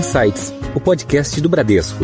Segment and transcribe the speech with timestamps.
[0.00, 2.02] Insights, o podcast do Bradesco.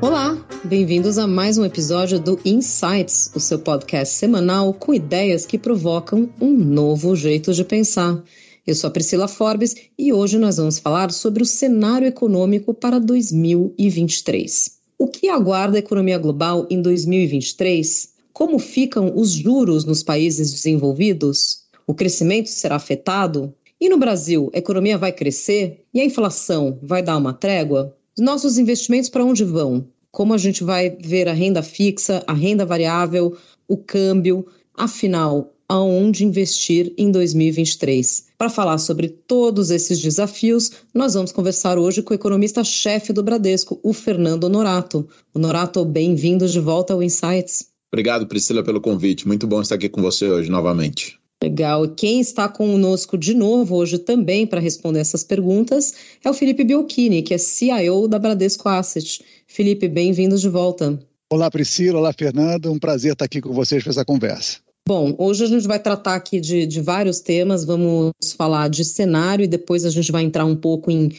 [0.00, 5.58] Olá, bem-vindos a mais um episódio do Insights, o seu podcast semanal com ideias que
[5.58, 8.22] provocam um novo jeito de pensar.
[8.64, 13.00] Eu sou a Priscila Forbes e hoje nós vamos falar sobre o cenário econômico para
[13.00, 14.78] 2023.
[14.96, 18.09] O que aguarda a economia global em 2023?
[18.32, 21.64] Como ficam os juros nos países desenvolvidos?
[21.86, 23.54] O crescimento será afetado?
[23.80, 25.84] E no Brasil, a economia vai crescer?
[25.92, 27.96] E a inflação vai dar uma trégua?
[28.18, 29.86] Nossos investimentos para onde vão?
[30.10, 34.46] Como a gente vai ver a renda fixa, a renda variável, o câmbio?
[34.74, 38.26] Afinal, aonde investir em 2023?
[38.36, 43.78] Para falar sobre todos esses desafios, nós vamos conversar hoje com o economista-chefe do Bradesco,
[43.82, 45.08] o Fernando Honorato.
[45.34, 47.69] Honorato, bem-vindo de volta ao Insights.
[47.92, 49.26] Obrigado, Priscila, pelo convite.
[49.26, 51.18] Muito bom estar aqui com você hoje novamente.
[51.42, 51.88] Legal.
[51.88, 57.22] Quem está conosco de novo hoje também para responder essas perguntas é o Felipe Biolchini,
[57.22, 59.24] que é CIO da Bradesco Asset.
[59.46, 61.00] Felipe, bem-vindo de volta.
[61.32, 61.98] Olá, Priscila.
[61.98, 62.70] Olá, Fernando.
[62.70, 64.58] Um prazer estar aqui com vocês para essa conversa.
[64.86, 67.64] Bom, hoje a gente vai tratar aqui de, de vários temas.
[67.64, 71.10] Vamos falar de cenário e depois a gente vai entrar um pouco em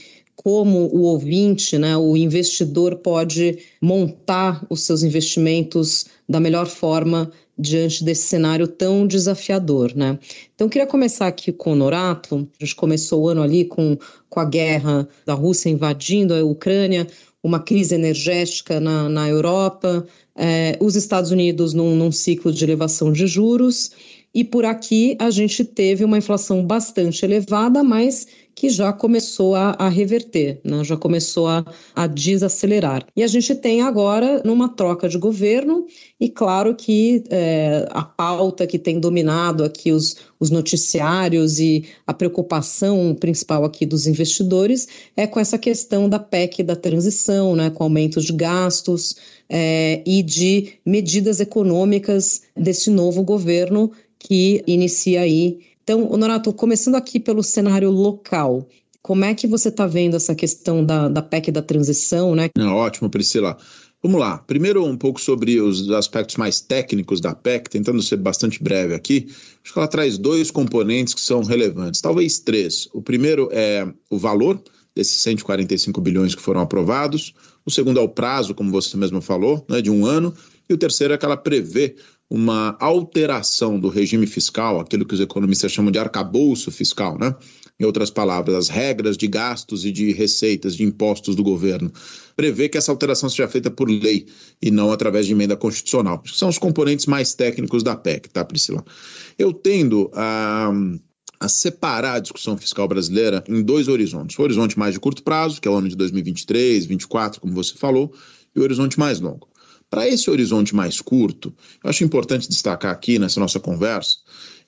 [0.44, 7.30] como o ouvinte, né, o investidor pode montar os seus investimentos da melhor forma
[7.60, 10.18] diante desse cenário tão desafiador, né?
[10.56, 12.48] Então, queria começar aqui com o Norato.
[12.60, 13.98] A gente começou o ano ali com,
[14.30, 17.06] com a guerra da Rússia invadindo a Ucrânia,
[17.44, 23.12] uma crise energética na, na Europa, eh, os Estados Unidos num, num ciclo de elevação
[23.12, 23.92] de juros,
[24.34, 29.72] e por aqui a gente teve uma inflação bastante elevada, mas que já começou a,
[29.72, 30.84] a reverter, né?
[30.84, 33.06] já começou a, a, desacelerar.
[33.16, 35.86] E a gente tem agora numa troca de governo,
[36.20, 42.14] e claro que é, a pauta que tem dominado aqui os, os noticiários e a
[42.14, 47.70] preocupação principal aqui dos investidores é com essa questão da PEC da transição, né?
[47.70, 49.16] com aumento de gastos
[49.50, 53.92] é, e de medidas econômicas desse novo governo
[54.24, 55.60] que inicia aí.
[55.84, 58.68] Então, Honorato, começando aqui pelo cenário local,
[59.02, 62.50] como é que você está vendo essa questão da, da PEC da transição, né?
[62.68, 63.58] ótimo, Priscila.
[64.04, 64.40] Vamos lá.
[64.40, 69.28] Primeiro, um pouco sobre os aspectos mais técnicos da PEC, tentando ser bastante breve aqui.
[69.64, 72.88] Acho que ela traz dois componentes que são relevantes, talvez três.
[72.94, 74.62] O primeiro é o valor
[74.96, 77.34] desses 145 bilhões que foram aprovados.
[77.66, 80.34] O segundo é o prazo, como você mesmo falou, né, de um ano.
[80.68, 81.96] E o terceiro é que ela prevê
[82.32, 87.36] uma alteração do regime fiscal, aquilo que os economistas chamam de arcabouço fiscal, né?
[87.78, 91.92] Em outras palavras, as regras de gastos e de receitas, de impostos do governo,
[92.34, 94.28] prevê que essa alteração seja feita por lei
[94.62, 96.24] e não através de emenda constitucional.
[96.26, 98.82] São os componentes mais técnicos da PEC, tá, Priscila?
[99.38, 100.72] Eu tendo a
[101.38, 104.38] a separar a discussão fiscal brasileira em dois horizontes.
[104.38, 107.74] O horizonte mais de curto prazo, que é o ano de 2023, 2024, como você
[107.74, 108.14] falou,
[108.56, 109.51] e o horizonte mais longo.
[109.92, 111.54] Para esse horizonte mais curto,
[111.84, 114.20] eu acho importante destacar aqui nessa nossa conversa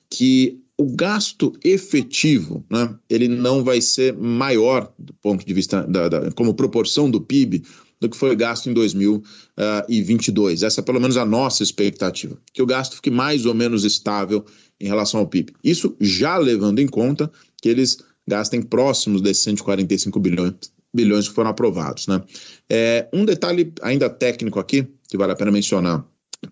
[0.09, 6.09] que o gasto efetivo, né, ele não vai ser maior do ponto de vista da,
[6.09, 7.63] da, como proporção do PIB
[8.01, 10.61] do que foi gasto em 2022.
[10.61, 14.43] Essa é pelo menos a nossa expectativa, que o gasto fique mais ou menos estável
[14.77, 15.53] em relação ao PIB.
[15.63, 17.31] Isso já levando em conta
[17.61, 22.07] que eles gastem próximos desses 145 bilhões, bilhões que foram aprovados.
[22.07, 22.21] Né?
[22.69, 26.05] É, um detalhe ainda técnico aqui, que vale a pena mencionar.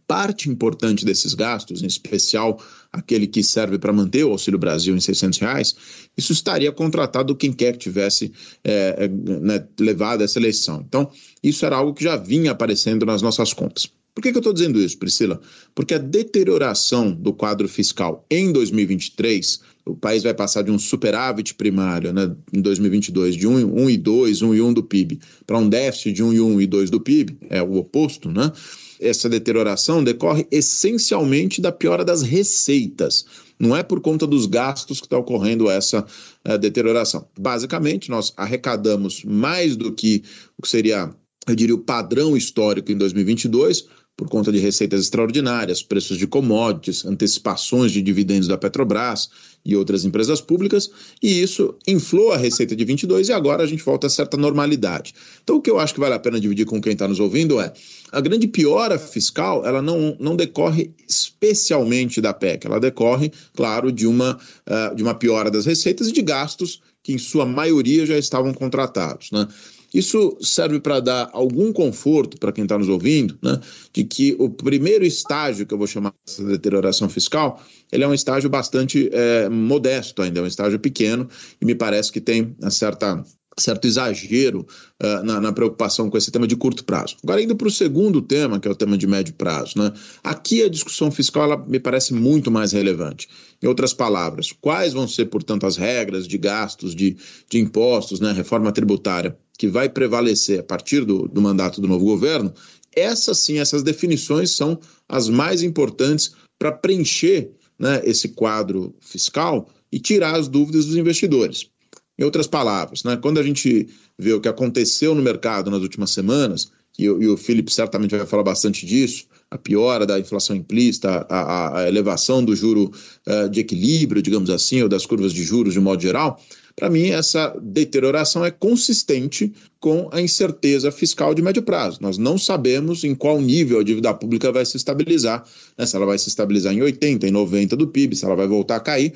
[0.07, 2.61] Parte importante desses gastos, em especial
[2.93, 5.75] aquele que serve para manter o Auxílio Brasil em 600 reais,
[6.17, 8.31] isso estaria contratado quem quer que tivesse
[8.63, 10.83] é, é, né, levado essa eleição.
[10.87, 11.11] Então,
[11.43, 13.89] isso era algo que já vinha aparecendo nas nossas contas.
[14.13, 15.39] Por que, que eu estou dizendo isso, Priscila?
[15.73, 21.55] Porque a deterioração do quadro fiscal em 2023, o país vai passar de um superávit
[21.55, 26.67] primário né, em 2022 de 1,2, 1,1 do PIB, para um déficit de 1,1 e
[26.67, 28.51] 2 do PIB, é o oposto, né?
[28.99, 33.25] Essa deterioração decorre essencialmente da piora das receitas.
[33.57, 36.05] Não é por conta dos gastos que está ocorrendo essa
[36.47, 37.27] uh, deterioração.
[37.39, 40.21] Basicamente, nós arrecadamos mais do que
[40.55, 41.09] o que seria
[41.47, 47.05] eu diria, o padrão histórico em 2022, por conta de receitas extraordinárias, preços de commodities,
[47.05, 49.29] antecipações de dividendos da Petrobras
[49.65, 50.91] e outras empresas públicas,
[51.21, 55.13] e isso inflou a receita de 22 e agora a gente volta a certa normalidade.
[55.43, 57.59] Então o que eu acho que vale a pena dividir com quem está nos ouvindo
[57.59, 57.73] é
[58.11, 64.05] a grande piora fiscal, ela não, não decorre especialmente da PEC, ela decorre, claro, de
[64.05, 64.37] uma,
[64.67, 68.53] uh, de uma piora das receitas e de gastos que em sua maioria já estavam
[68.53, 69.47] contratados, né?
[69.93, 73.59] Isso serve para dar algum conforto para quem está nos ouvindo, né,
[73.91, 77.61] de que o primeiro estágio que eu vou chamar de deterioração fiscal,
[77.91, 81.27] ele é um estágio bastante é, modesto ainda, é um estágio pequeno
[81.59, 83.23] e me parece que tem uma certa
[83.57, 84.65] certo exagero
[85.03, 87.17] uh, na, na, preocupação com esse tema de curto prazo.
[87.23, 89.91] Agora, indo para o segundo tema, que é o tema de médio prazo, né?
[90.23, 93.27] aqui a discussão fiscal ela me parece muito mais relevante.
[93.61, 97.17] Em outras palavras, quais vão ser, portanto, as regras de gastos, de,
[97.49, 98.31] de impostos, né?
[98.31, 102.51] reforma tributária, que vai prevalecer a partir do, do mandato do novo governo?
[102.95, 109.99] Essas sim, essas definições são as mais importantes para preencher né, esse quadro fiscal e
[109.99, 111.69] tirar as dúvidas dos investidores.
[112.17, 113.87] Em outras palavras, né, quando a gente
[114.17, 118.25] vê o que aconteceu no mercado nas últimas semanas, e, e o Felipe certamente vai
[118.25, 122.91] falar bastante disso, a piora da inflação implícita, a, a elevação do juro
[123.27, 126.41] uh, de equilíbrio, digamos assim, ou das curvas de juros de modo geral,
[126.75, 131.99] para mim essa deterioração é consistente com a incerteza fiscal de médio prazo.
[132.01, 135.43] Nós não sabemos em qual nível a dívida pública vai se estabilizar,
[135.77, 138.47] né, se ela vai se estabilizar em 80, em 90 do PIB, se ela vai
[138.47, 139.13] voltar a cair,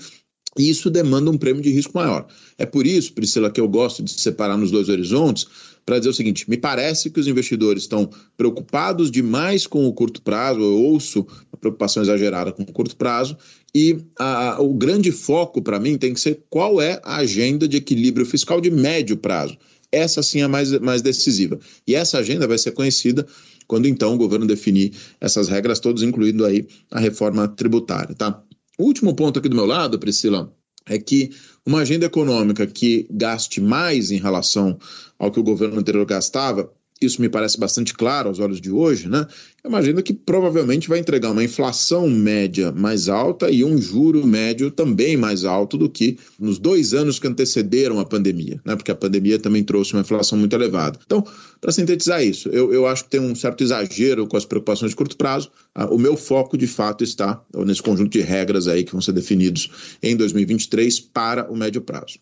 [0.57, 2.25] e isso demanda um prêmio de risco maior.
[2.57, 5.47] É por isso, Priscila, que eu gosto de separar nos dois horizontes,
[5.85, 10.21] para dizer o seguinte: me parece que os investidores estão preocupados demais com o curto
[10.21, 13.37] prazo, eu ouço uma preocupação exagerada com o curto prazo,
[13.73, 17.77] e a, o grande foco para mim tem que ser qual é a agenda de
[17.77, 19.57] equilíbrio fiscal de médio prazo.
[19.91, 21.59] Essa sim é mais, mais decisiva.
[21.87, 23.25] E essa agenda vai ser conhecida
[23.67, 28.43] quando então o governo definir essas regras todas, incluindo aí a reforma tributária, tá?
[28.77, 30.53] O último ponto aqui do meu lado, Priscila,
[30.87, 31.31] é que
[31.65, 34.77] uma agenda econômica que gaste mais em relação
[35.17, 36.71] ao que o governo anterior gastava
[37.01, 39.27] isso me parece bastante claro aos olhos de hoje, né?
[39.63, 44.25] É uma agenda que provavelmente vai entregar uma inflação média mais alta e um juro
[44.25, 48.75] médio também mais alto do que nos dois anos que antecederam a pandemia, né?
[48.75, 50.97] Porque a pandemia também trouxe uma inflação muito elevada.
[51.05, 51.25] Então,
[51.59, 54.95] para sintetizar isso, eu, eu acho que tem um certo exagero com as preocupações de
[54.95, 55.51] curto prazo.
[55.73, 59.11] Ah, o meu foco, de fato, está nesse conjunto de regras aí que vão ser
[59.11, 59.69] definidos
[60.01, 62.19] em 2023 para o médio prazo.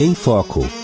[0.00, 0.83] Em Foco.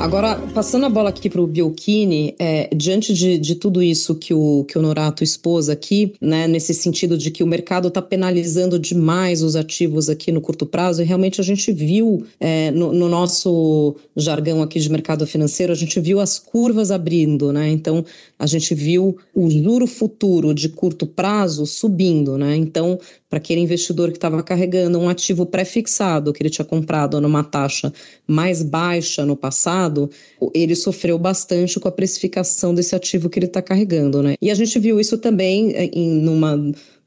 [0.00, 4.32] Agora, passando a bola aqui para o Biocchini, é, diante de, de tudo isso que
[4.32, 8.78] o, que o Norato expôs aqui, né, nesse sentido de que o mercado está penalizando
[8.78, 13.10] demais os ativos aqui no curto prazo, e realmente a gente viu é, no, no,
[13.10, 17.68] nosso jargão aqui de mercado financeiro, a gente viu as curvas abrindo, né?
[17.68, 18.02] Então,
[18.38, 22.56] a gente viu o juro futuro de curto prazo subindo, né?
[22.56, 22.98] Então,
[23.30, 27.92] para aquele investidor que estava carregando um ativo pré-fixado que ele tinha comprado numa taxa
[28.26, 30.10] mais baixa no passado,
[30.52, 34.34] ele sofreu bastante com a precificação desse ativo que ele está carregando, né?
[34.42, 36.58] E a gente viu isso também eh, em numa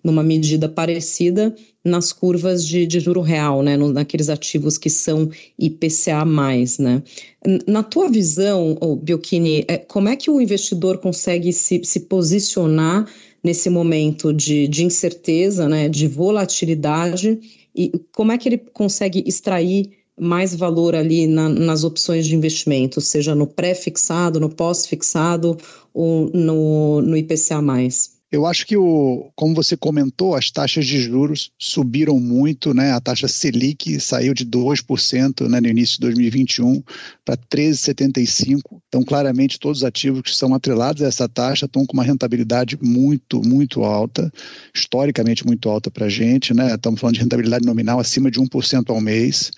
[0.04, 6.26] numa medida parecida nas curvas de, de juro real, né, naqueles ativos que são IPCA+,
[6.78, 7.02] né.
[7.66, 13.08] Na tua visão, oh, Biocchini, é, como é que o investidor consegue se, se posicionar
[13.44, 17.40] nesse momento de, de incerteza, né, de volatilidade,
[17.76, 23.02] e como é que ele consegue extrair mais valor ali na, nas opções de investimento,
[23.02, 25.58] seja no pré-fixado, no pós-fixado
[25.94, 27.62] ou no, no IPCA+.
[28.34, 32.92] Eu acho que, o, como você comentou, as taxas de juros subiram muito, né?
[32.92, 36.82] A taxa Selic saiu de 2% né, no início de 2021
[37.24, 38.62] para 13,75%.
[38.88, 42.76] Então, claramente, todos os ativos que são atrelados a essa taxa estão com uma rentabilidade
[42.82, 44.34] muito, muito alta,
[44.74, 46.74] historicamente muito alta para a gente, né?
[46.74, 49.52] Estamos falando de rentabilidade nominal acima de 1% ao mês.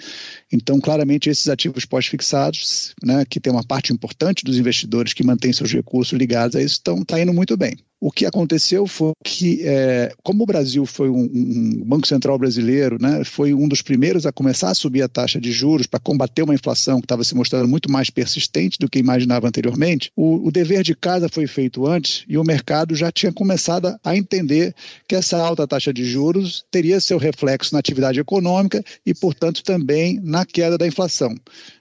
[0.51, 5.53] Então, claramente, esses ativos pós-fixados, né, que tem uma parte importante dos investidores que mantém
[5.53, 7.77] seus recursos ligados a isso, estão tá indo muito bem.
[8.05, 13.01] O que aconteceu foi que, é, como o Brasil foi um, um, Banco Central brasileiro,
[13.01, 16.43] né, foi um dos primeiros a começar a subir a taxa de juros para combater
[16.43, 20.51] uma inflação que estava se mostrando muito mais persistente do que imaginava anteriormente, o, o,
[20.51, 24.75] dever de casa foi feito antes e o mercado já tinha começado a entender
[25.07, 30.19] que essa alta taxa de juros teria seu reflexo na atividade econômica e, portanto, também
[30.21, 31.33] na queda da inflação.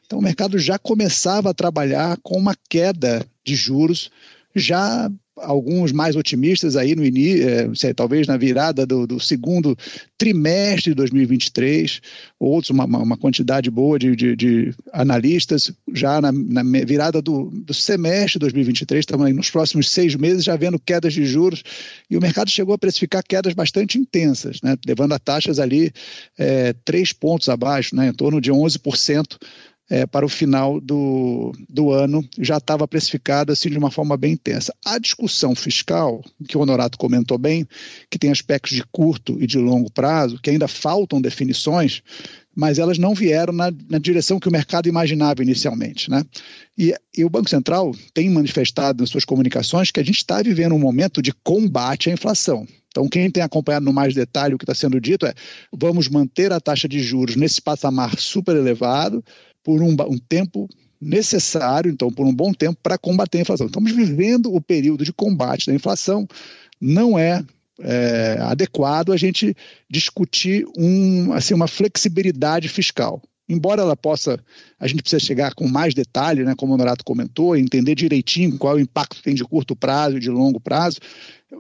[0.07, 4.11] Então, o mercado já começava a trabalhar com uma queda de juros
[4.57, 9.77] já alguns mais otimistas aí no início, é, talvez na virada do, do, segundo
[10.17, 12.01] trimestre de 2023,
[12.39, 17.75] outros, uma, uma quantidade boa de, de, de analistas, já na, na virada do, do,
[17.75, 21.63] semestre de 2023, estamos aí nos próximos seis meses já vendo quedas de juros,
[22.09, 25.93] e o mercado chegou a precificar quedas bastante intensas, né, levando a taxas ali
[26.39, 29.37] é, três pontos abaixo, né, em torno de 11%
[29.91, 34.33] é, para o final do, do ano já estava precificado assim de uma forma bem
[34.33, 34.75] intensa.
[34.85, 37.67] A discussão fiscal, que o Honorato comentou bem,
[38.11, 42.03] que tem aspectos de curto e de longo prazo, que ainda faltam definições,
[42.57, 46.11] mas elas não vieram na, na direção que o mercado imaginava inicialmente.
[46.11, 46.25] Né?
[46.79, 50.75] E, e, o Banco Central tem manifestado nas suas comunicações que a gente está vivendo
[50.75, 52.67] um momento de combate à inflação.
[52.89, 55.35] Então, quem tem acompanhado no mais detalhe o que está sendo dito é:
[55.73, 59.23] vamos manter a taxa de juros nesse patamar super elevado
[59.65, 60.69] por um, um tempo
[61.01, 63.67] necessário, então, por um bom tempo, para combater a inflação.
[63.67, 66.29] Estamos vivendo o período de combate da inflação.
[66.81, 67.45] Não é
[67.81, 69.57] é, adequado a gente
[69.91, 73.21] discutir um, assim, uma flexibilidade fiscal.
[73.49, 74.39] Embora ela possa,
[74.81, 78.75] a gente precisa chegar com mais detalhe, né, como o Norato comentou, entender direitinho qual
[78.75, 80.99] é o impacto que tem de curto prazo e de longo prazo.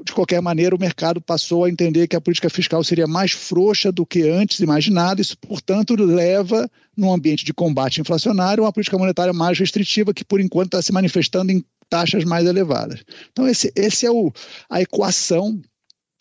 [0.04, 3.92] De qualquer maneira, o mercado passou a entender que a política fiscal seria mais frouxa
[3.92, 5.20] do que antes imaginado.
[5.20, 10.40] Isso, portanto, leva, num ambiente de combate inflacionário, uma política monetária mais restritiva, que por
[10.40, 13.04] enquanto está se manifestando em taxas mais elevadas.
[13.30, 14.32] Então, esse, esse é o,
[14.68, 15.60] a equação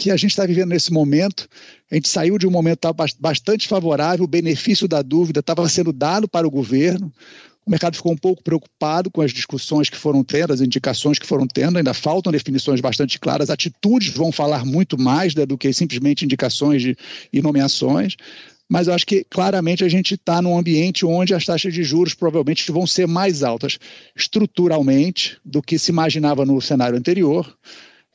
[0.03, 1.48] que a gente está vivendo nesse momento.
[1.89, 6.27] A gente saiu de um momento bastante favorável, o benefício da dúvida estava sendo dado
[6.27, 7.10] para o governo.
[7.65, 11.25] O mercado ficou um pouco preocupado com as discussões que foram tendo, as indicações que
[11.25, 15.72] foram tendo, ainda faltam definições bastante claras, atitudes vão falar muito mais né, do que
[15.72, 16.98] simplesmente indicações de,
[17.31, 18.17] e nomeações.
[18.67, 22.13] Mas eu acho que claramente a gente está num ambiente onde as taxas de juros
[22.13, 23.79] provavelmente vão ser mais altas
[24.13, 27.57] estruturalmente do que se imaginava no cenário anterior.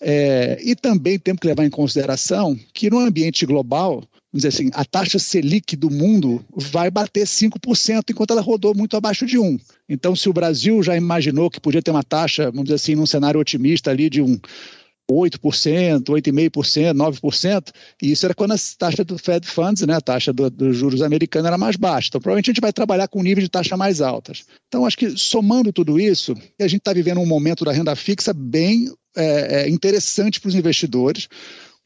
[0.01, 3.95] É, e também temos que levar em consideração que no ambiente global,
[4.33, 8.97] vamos dizer assim, a taxa Selic do mundo vai bater 5%, enquanto ela rodou muito
[8.97, 9.61] abaixo de 1%.
[9.89, 13.07] Então, se o Brasil já imaginou que podia ter uma taxa, vamos dizer assim, num
[13.07, 14.39] cenário otimista ali de um
[15.11, 17.73] 8%, 8,5%, 9%,
[18.03, 21.03] e isso era quando a taxa do Fed Funds, né, a taxa dos do juros
[21.03, 22.09] americanos era mais baixa.
[22.09, 24.45] Então, provavelmente a gente vai trabalhar com nível de taxa mais altas.
[24.69, 28.35] Então, acho que somando tudo isso, a gente está vivendo um momento da renda fixa
[28.35, 31.29] bem é, é interessante para os investidores,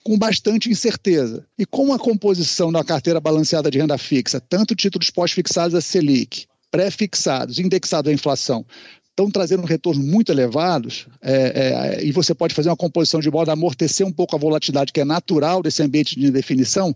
[0.04, 1.46] com bastante incerteza.
[1.58, 6.46] E com a composição da carteira balanceada de renda fixa, tanto títulos pós-fixados a Selic,
[6.70, 8.64] pré-fixados, indexados à inflação,
[9.12, 13.50] estão trazendo retornos muito elevados, é, é, e você pode fazer uma composição de modo
[13.50, 16.94] a amortecer um pouco a volatilidade que é natural desse ambiente de indefinição,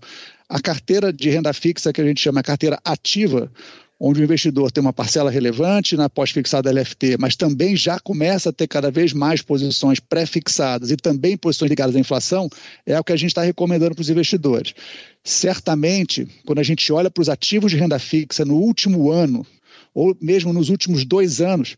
[0.49, 3.52] a carteira de renda fixa, que a gente chama carteira ativa,
[4.00, 8.52] onde o investidor tem uma parcela relevante na pós-fixada LFT, mas também já começa a
[8.52, 12.49] ter cada vez mais posições pré-fixadas e também posições ligadas à inflação,
[12.87, 14.75] é o que a gente está recomendando para os investidores.
[15.23, 19.46] Certamente, quando a gente olha para os ativos de renda fixa no último ano,
[19.94, 21.75] ou mesmo nos últimos dois anos,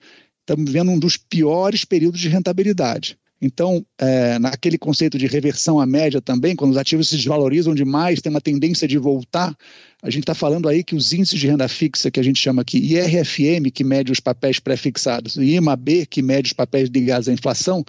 [0.49, 3.19] estamos vivendo um dos piores períodos de rentabilidade.
[3.41, 8.21] Então, é, naquele conceito de reversão à média também, quando os ativos se desvalorizam demais,
[8.21, 9.57] tem uma tendência de voltar.
[10.03, 12.63] A gente está falando aí que os índices de renda fixa, que a gente chama
[12.63, 17.33] aqui IRFM, que mede os papéis pré-fixados, e IMAB, que mede os papéis ligados à
[17.33, 17.85] inflação,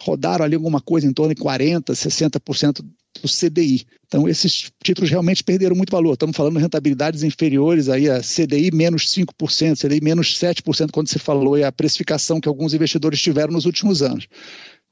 [0.00, 2.82] rodaram ali alguma coisa em torno de 40%, 60%
[3.22, 3.86] do CDI.
[4.06, 6.12] Então, esses títulos realmente perderam muito valor.
[6.12, 11.18] Estamos falando de rentabilidades inferiores aí a CDI menos 5%, CDI menos 7%, quando se
[11.18, 14.26] falou e a precificação que alguns investidores tiveram nos últimos anos.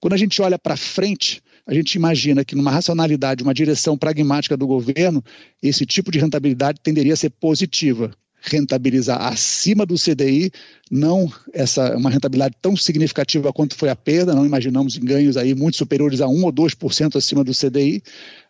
[0.02, 4.56] Quando a gente olha para frente, a gente imagina que numa racionalidade, uma direção pragmática
[4.56, 5.22] do governo,
[5.62, 8.10] esse tipo de rentabilidade tenderia a ser positiva.
[8.40, 10.50] Rentabilizar acima do CDI,
[10.90, 15.76] não essa uma rentabilidade tão significativa quanto foi a perda, não imaginamos ganhos aí muito
[15.76, 18.02] superiores a 1 ou 2% acima do CDI,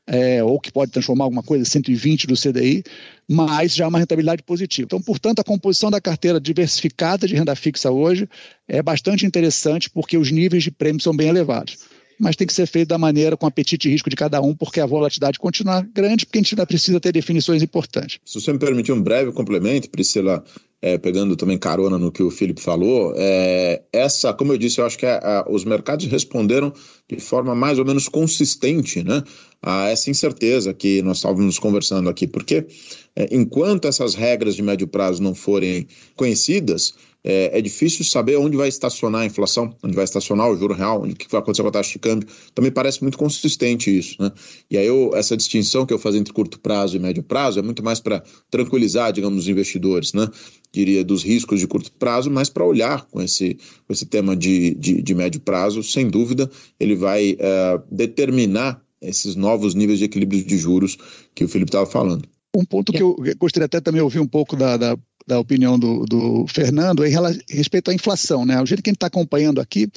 [0.06, 2.82] é, ou que pode transformar alguma coisa 120 do CDI,
[3.28, 4.86] mas já é uma rentabilidade positiva.
[4.86, 8.28] Então, portanto, a composição da carteira diversificada de renda fixa hoje
[8.68, 11.78] é bastante interessante porque os níveis de prêmio são bem elevados
[12.22, 14.78] mas tem que ser feito da maneira com apetite e risco de cada um, porque
[14.78, 18.20] a volatilidade continua grande, porque a gente ainda precisa ter definições importantes.
[18.24, 20.44] Se você me permitir um breve complemento, Priscila,
[20.80, 24.86] é, pegando também carona no que o Felipe falou, é, essa, como eu disse, eu
[24.86, 26.72] acho que a, é, a, os mercados responderam
[27.08, 29.22] de forma mais ou menos consistente né,
[29.62, 32.66] a essa incerteza que nós estávamos conversando aqui, porque
[33.14, 38.56] é, enquanto essas regras de médio prazo não forem conhecidas, é, é, difícil saber onde
[38.56, 41.62] vai estacionar a inflação, onde vai estacionar o juro real, onde, o que vai acontecer
[41.62, 42.28] com a taxa de câmbio.
[42.52, 44.20] Também parece muito consistente isso.
[44.20, 44.32] Né?
[44.68, 47.62] E aí eu, essa distinção que eu faço entre curto prazo e médio prazo é
[47.62, 50.28] muito mais para tranquilizar, digamos, os investidores, né?
[50.72, 53.54] diria, dos riscos de curto prazo, mas para olhar com esse,
[53.86, 56.50] com esse tema de, de, de, médio prazo, sem dúvida,
[56.80, 60.96] ele vai uh, determinar esses novos níveis de equilíbrio de juros
[61.34, 62.26] que o Felipe estava falando.
[62.56, 66.04] Um ponto que eu gostaria até também ouvir um pouco da, da da opinião do,
[66.04, 67.12] do Fernando em
[67.50, 68.44] respeito à inflação.
[68.44, 68.60] Né?
[68.60, 69.88] O jeito que a gente está acompanhando aqui,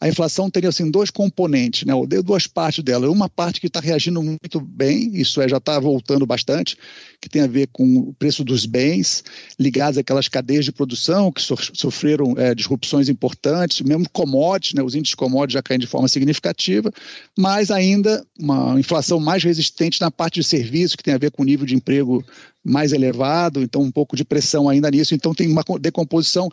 [0.00, 1.92] a inflação teria assim, dois componentes, né?
[2.22, 3.10] duas partes dela.
[3.10, 6.76] Uma parte que está reagindo muito bem, isso é, já está voltando bastante,
[7.20, 9.24] que tem a ver com o preço dos bens
[9.58, 14.82] ligados àquelas cadeias de produção que so, sofreram é, disrupções importantes, mesmo commodities, né?
[14.82, 16.90] os índices commodities já caem de forma significativa,
[17.38, 21.42] mas ainda uma inflação mais resistente na parte de serviços, que tem a ver com
[21.42, 22.24] o nível de emprego
[22.64, 26.48] mais elevado, então um pouco de pressão ainda nisso, então tem uma decomposição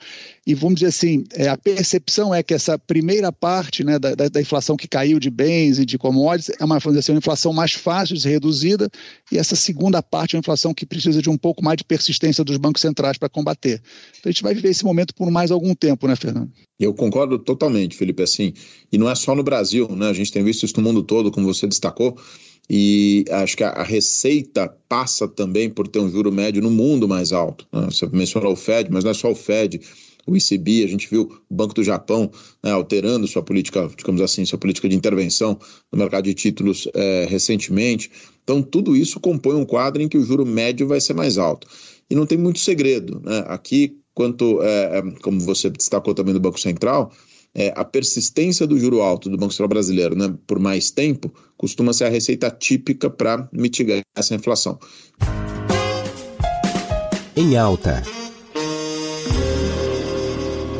[0.45, 4.41] e vamos dizer assim, é, a percepção é que essa primeira parte né, da, da,
[4.41, 8.15] inflação que caiu de bens e de commodities é uma, assim, uma inflação mais fácil
[8.15, 8.89] de ser reduzida
[9.31, 12.43] e essa segunda parte é uma inflação que precisa de um pouco mais de persistência
[12.43, 13.81] dos bancos centrais para combater.
[14.19, 16.51] Então a gente vai viver esse momento por mais algum tempo, né, Fernando?
[16.77, 18.53] Eu concordo totalmente, Felipe, assim,
[18.91, 21.31] e não é só no Brasil, né, a gente tem visto isso no mundo todo,
[21.31, 22.17] como você destacou,
[22.73, 27.33] e acho que a, receita passa também por ter um juro médio no mundo mais
[27.33, 27.67] alto.
[27.69, 27.87] Né?
[27.91, 29.81] Você mencionou o Fed, mas não é só o Fed.
[30.25, 32.31] O ECB, a gente viu o Banco do Japão
[32.63, 35.59] né, alterando sua política, digamos assim, sua política de intervenção
[35.91, 38.09] no mercado de títulos é, recentemente.
[38.41, 41.67] Então, tudo isso compõe um quadro em que o juro médio vai ser mais alto.
[42.09, 43.21] E não tem muito segredo.
[43.21, 43.43] Né?
[43.47, 47.11] Aqui, quanto, é, é como você destacou também do Banco Central,
[47.53, 51.93] é, a persistência do juro alto do Banco Central brasileiro né, por mais tempo costuma
[51.93, 54.79] ser a receita típica para mitigar essa inflação.
[57.35, 58.20] Em alta.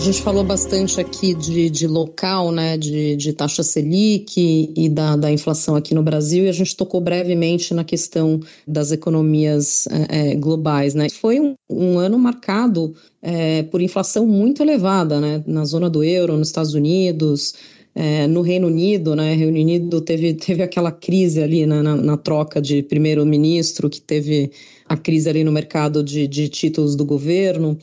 [0.01, 5.15] A gente falou bastante aqui de, de local, né, de, de taxa Selic e da,
[5.15, 10.33] da inflação aqui no Brasil, e a gente tocou brevemente na questão das economias é,
[10.33, 10.95] globais.
[10.95, 11.07] Né?
[11.07, 16.35] Foi um, um ano marcado é, por inflação muito elevada né, na zona do euro,
[16.35, 17.53] nos Estados Unidos,
[17.93, 19.35] é, no Reino Unido, né?
[19.35, 24.51] Reino Unido teve, teve aquela crise ali né, na, na troca de primeiro-ministro, que teve
[24.89, 27.77] a crise ali no mercado de, de títulos do governo.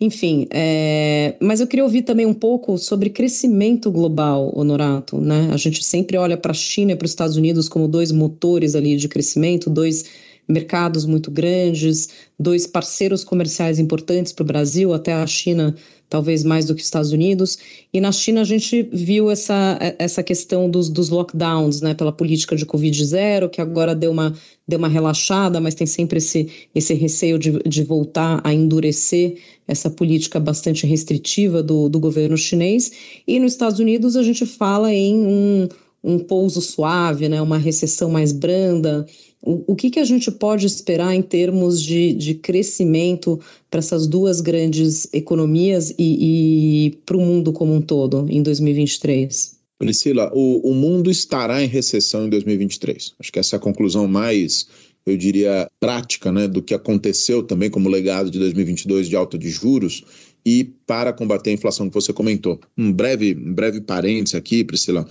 [0.00, 1.36] Enfim, é...
[1.40, 5.20] mas eu queria ouvir também um pouco sobre crescimento global, Honorato.
[5.20, 5.50] Né?
[5.52, 8.74] A gente sempre olha para a China e para os Estados Unidos como dois motores
[8.74, 10.04] ali de crescimento, dois
[10.48, 12.08] mercados muito grandes,
[12.38, 15.74] dois parceiros comerciais importantes para o Brasil, até a China
[16.08, 17.58] talvez mais do que os Estados Unidos.
[17.92, 22.54] E na China a gente viu essa, essa questão dos, dos lockdowns, né, pela política
[22.54, 24.32] de Covid zero, que agora deu uma,
[24.68, 29.90] deu uma relaxada, mas tem sempre esse, esse receio de, de voltar a endurecer essa
[29.90, 32.92] política bastante restritiva do, do governo chinês.
[33.26, 35.68] E nos Estados Unidos a gente fala em um,
[36.04, 39.06] um pouso suave, né, uma recessão mais branda,
[39.46, 43.38] o, que, que a gente pode esperar em termos de, de crescimento
[43.70, 49.58] para essas duas grandes economias e, e para o mundo como um todo em 2023?
[49.78, 53.14] Priscila, o, o mundo estará em recessão em 2023.
[53.18, 54.66] Acho que essa é a conclusão mais
[55.06, 59.50] eu diria, prática né, do que aconteceu também como legado de 2022 de alta de
[59.50, 60.02] juros
[60.44, 62.58] e para combater a inflação que você comentou.
[62.76, 65.06] Um breve, um breve parênteses aqui, Priscila.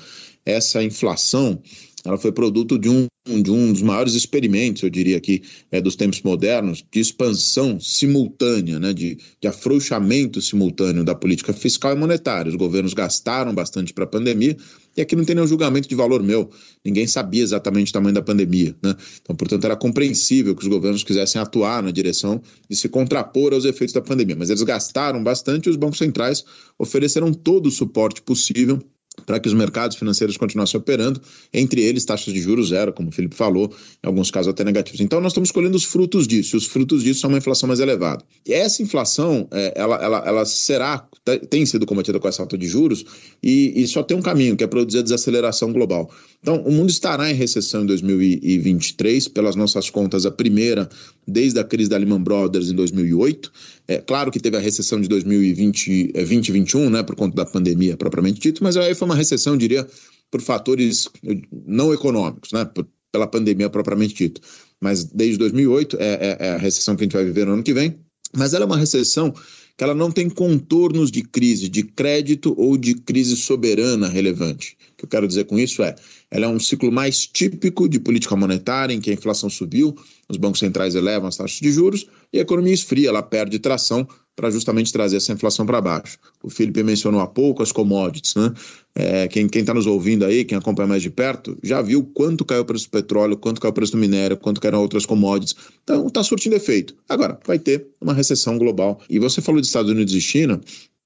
[0.45, 1.61] Essa inflação
[2.05, 3.07] ela foi produto de um,
[3.41, 8.77] de um dos maiores experimentos, eu diria aqui, é, dos tempos modernos, de expansão simultânea,
[8.77, 12.49] né, de, de afrouxamento simultâneo da política fiscal e monetária.
[12.49, 14.57] Os governos gastaram bastante para a pandemia,
[14.97, 16.49] e aqui não tem nenhum julgamento de valor meu.
[16.83, 18.75] Ninguém sabia exatamente o tamanho da pandemia.
[18.83, 18.93] Né?
[19.21, 23.63] Então, portanto, era compreensível que os governos quisessem atuar na direção de se contrapor aos
[23.63, 24.35] efeitos da pandemia.
[24.35, 26.43] Mas eles gastaram bastante e os bancos centrais
[26.77, 28.79] ofereceram todo o suporte possível
[29.25, 31.21] para que os mercados financeiros continuassem operando,
[31.53, 33.71] entre eles taxas de juros zero, como o Felipe falou,
[34.03, 34.99] em alguns casos até negativos.
[34.99, 38.23] Então nós estamos colhendo os frutos disso, os frutos disso são uma inflação mais elevada.
[38.45, 41.07] E essa inflação, é, ela, ela, ela será,
[41.49, 43.05] tem sido combatida com essa alta de juros,
[43.41, 46.11] e, e só tem um caminho, que é produzir a desaceleração global.
[46.41, 50.89] Então o mundo estará em recessão em 2023, pelas nossas contas, a primeira
[51.27, 53.51] desde a crise da Lehman Brothers em 2008.
[53.87, 57.97] É claro que teve a recessão de 2020 2021, é, né, por conta da pandemia
[57.97, 59.85] propriamente dito, mas aí foi uma recessão, diria,
[60.31, 61.09] por fatores
[61.51, 64.41] não econômicos, né, por, pela pandemia propriamente dito.
[64.81, 67.63] Mas desde 2008 é, é, é a recessão que a gente vai viver no ano
[67.63, 67.97] que vem.
[68.35, 69.31] Mas ela é uma recessão
[69.77, 74.77] que ela não tem contornos de crise de crédito ou de crise soberana relevante.
[75.03, 75.95] Que eu quero dizer com isso é,
[76.31, 79.93] ela é um ciclo mais típico de política monetária, em que a inflação subiu,
[80.29, 84.07] os bancos centrais elevam as taxas de juros e a economia esfria, ela perde tração
[84.33, 86.17] para justamente trazer essa inflação para baixo.
[86.41, 88.51] O Felipe mencionou há pouco as commodities, né?
[88.95, 92.61] É, quem está nos ouvindo aí, quem acompanha mais de perto, já viu quanto caiu
[92.61, 95.55] o preço do petróleo, quanto caiu o preço do minério, quanto caíram outras commodities.
[95.83, 96.95] Então, está surtindo efeito.
[97.09, 99.01] Agora, vai ter uma recessão global.
[99.09, 100.61] E você falou de Estados Unidos e China,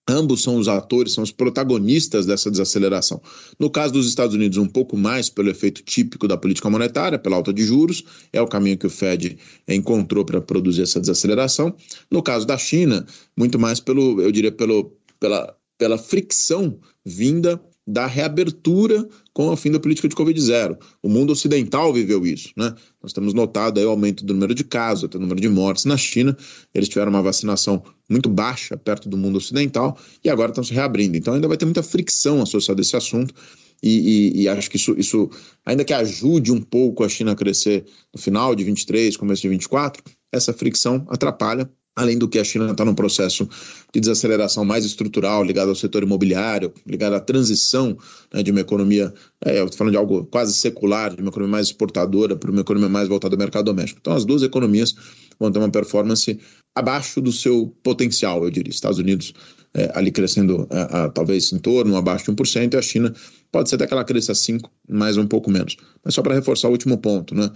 [0.07, 3.21] Ambos são os atores, são os protagonistas dessa desaceleração.
[3.59, 7.35] No caso dos Estados Unidos, um pouco mais pelo efeito típico da política monetária, pela
[7.35, 11.75] alta de juros, é o caminho que o Fed encontrou para produzir essa desaceleração.
[12.09, 18.05] No caso da China, muito mais pelo, eu diria, pelo, pela, pela fricção vinda da
[18.05, 20.77] reabertura com o fim da política de Covid-0.
[21.01, 22.49] O mundo ocidental viveu isso.
[22.57, 22.75] Né?
[23.01, 25.85] Nós temos notado aí o aumento do número de casos, até o número de mortes
[25.85, 26.35] na China.
[26.73, 31.15] Eles tiveram uma vacinação muito baixa perto do mundo ocidental e agora estão se reabrindo.
[31.15, 33.33] Então ainda vai ter muita fricção associada a esse assunto.
[33.81, 35.29] E, e, e, acho que isso, isso,
[35.63, 39.49] ainda que ajude um pouco a China a crescer no final de 23, começo de
[39.49, 43.49] 24, essa fricção atrapalha Além do que a China está num processo
[43.91, 47.97] de desaceleração mais estrutural ligado ao setor imobiliário, ligado à transição
[48.31, 49.11] né, de uma economia,
[49.43, 52.87] é, estou falando de algo quase secular, de uma economia mais exportadora para uma economia
[52.87, 53.99] mais voltada ao mercado doméstico.
[53.99, 54.95] Então, as duas economias
[55.39, 56.39] vão ter uma performance
[56.75, 58.71] abaixo do seu potencial, eu diria.
[58.71, 59.33] Estados Unidos
[59.73, 63.13] é, ali crescendo é, a, talvez em torno, abaixo de 1%, e a China
[63.51, 65.77] pode ser até que ela cresça 5%, mais um pouco menos.
[66.03, 67.51] Mas só para reforçar o último ponto, né?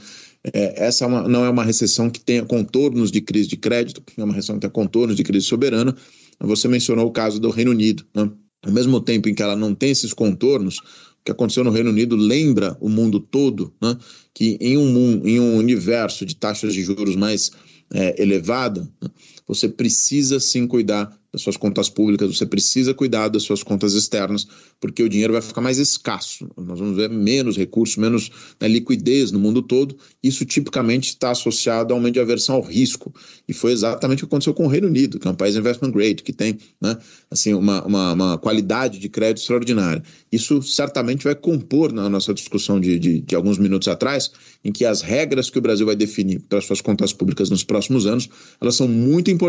[0.53, 4.01] É, essa é uma, não é uma recessão que tenha contornos de crise de crédito,
[4.17, 5.95] é uma recessão que tenha contornos de crise soberana.
[6.39, 8.05] Você mencionou o caso do Reino Unido.
[8.15, 8.29] Né?
[8.63, 11.91] Ao mesmo tempo em que ela não tem esses contornos, o que aconteceu no Reino
[11.91, 13.95] Unido lembra o mundo todo né,
[14.33, 17.51] que em um, em um universo de taxas de juros mais
[17.93, 19.09] é, elevada, né,
[19.51, 24.47] você precisa sim cuidar das suas contas públicas, você precisa cuidar das suas contas externas,
[24.79, 26.49] porque o dinheiro vai ficar mais escasso.
[26.57, 29.95] Nós vamos ver menos recursos, menos né, liquidez no mundo todo.
[30.21, 33.13] Isso tipicamente está associado a aumento de aversão ao risco.
[33.47, 35.91] E foi exatamente o que aconteceu com o Reino Unido, que é um país investment
[35.91, 36.97] grade, que tem né,
[37.29, 40.03] assim, uma, uma, uma qualidade de crédito extraordinária.
[40.31, 44.31] Isso certamente vai compor na nossa discussão de, de, de alguns minutos atrás,
[44.65, 47.63] em que as regras que o Brasil vai definir para as suas contas públicas nos
[47.63, 49.40] próximos anos, elas são muito importantes.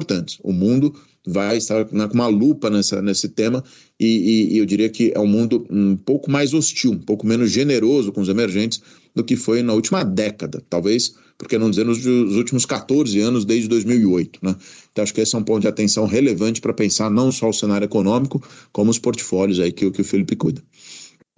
[0.43, 0.95] O mundo
[1.27, 3.63] vai estar com uma lupa nessa, nesse tema
[3.99, 7.27] e, e, e, eu diria que é um mundo um pouco mais hostil, um pouco
[7.27, 8.83] menos generoso com os emergentes
[9.15, 13.69] do que foi na última década, talvez, porque não dizer nos últimos 14 anos, desde
[13.69, 14.41] 2008.
[14.43, 14.57] Né?
[14.91, 17.53] Então acho que esse é um ponto de atenção relevante para pensar não só o
[17.53, 20.63] cenário econômico, como os portfólios aí que, que o Felipe cuida.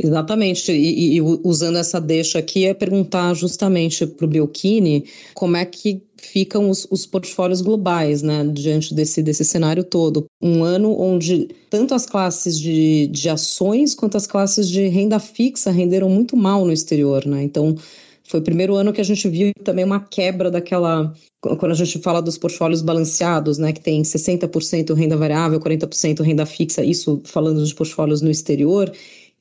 [0.00, 5.04] Exatamente, e, e, usando essa deixa aqui, é perguntar justamente para o Belchini
[5.34, 10.26] como é que ficam os, os, portfólios globais, né, diante desse, desse cenário todo.
[10.42, 15.70] Um ano onde tanto as classes de, de ações quanto as classes de renda fixa
[15.70, 17.76] renderam muito mal no exterior, né, então
[18.26, 21.12] foi o primeiro ano que a gente viu também uma quebra daquela.
[21.40, 26.46] Quando a gente fala dos portfólios balanceados, né, que tem 60% renda variável, 40% renda
[26.46, 28.90] fixa, isso falando de portfólios no exterior,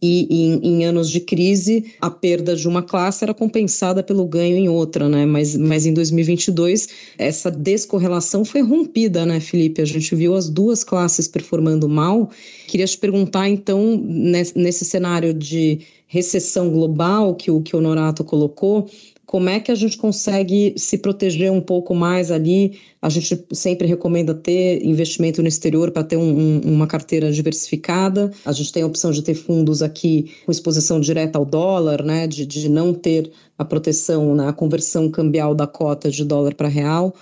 [0.04, 4.58] e em, em, anos de crise a perda de uma classe era compensada pelo ganho
[4.58, 5.26] em outra, né?
[5.26, 9.82] Mas, mas em 2022 essa descorrelação foi rompida, né, Felipe?
[9.82, 12.30] A gente viu as duas classes performando mal.
[12.68, 18.90] Queria te perguntar então nesse, cenário de recessão global que o que o Norato colocou,
[19.34, 22.80] como é que a gente consegue se proteger um pouco mais ali?
[23.02, 28.32] A gente sempre recomenda ter investimento no exterior para ter um, um, uma carteira diversificada.
[28.46, 32.28] A gente tem a opção de ter fundos aqui com exposição direta ao dólar, né?
[32.28, 34.54] De, de não ter a proteção na né?
[34.54, 37.16] conversão cambial da cota de dólar para real.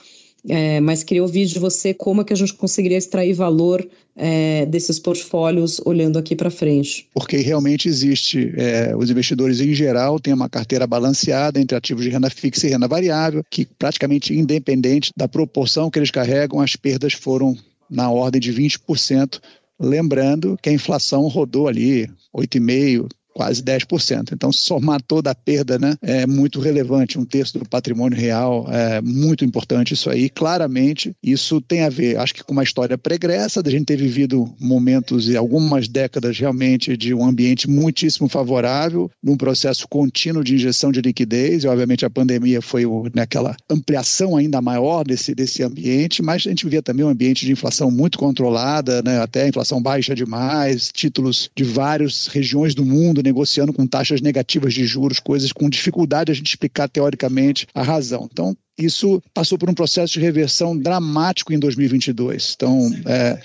[0.50, 4.66] É, mas queria ouvir de você como é que a gente conseguiria extrair valor é,
[4.66, 7.08] desses portfólios olhando aqui para frente.
[7.14, 12.10] Porque realmente existe, é, os investidores em geral têm uma carteira balanceada entre ativos de
[12.10, 17.14] renda fixa e renda variável, que praticamente independente da proporção que eles carregam, as perdas
[17.14, 17.56] foram
[17.90, 19.40] na ordem de 20%.
[19.80, 24.32] Lembrando que a inflação rodou ali 8,5%, quase 10%.
[24.34, 29.02] Então, somar toda a perda né, é muito relevante, um terço do patrimônio real é
[29.02, 30.30] muito importante isso aí.
[30.30, 34.54] Claramente, isso tem a ver, acho que com uma história pregressa, da gente ter vivido
[34.60, 40.92] momentos e algumas décadas realmente de um ambiente muitíssimo favorável, num processo contínuo de injeção
[40.92, 45.64] de liquidez, e obviamente a pandemia foi o, né, aquela ampliação ainda maior desse, desse
[45.64, 49.82] ambiente, mas a gente via também um ambiente de inflação muito controlada, né, até inflação
[49.82, 55.52] baixa demais, títulos de várias regiões do mundo negociando com taxas negativas de juros, coisas
[55.52, 58.28] com dificuldade de a gente explicar teoricamente a razão.
[58.32, 62.54] Então, isso passou por um processo de reversão dramático em 2022.
[62.56, 63.40] Então, é,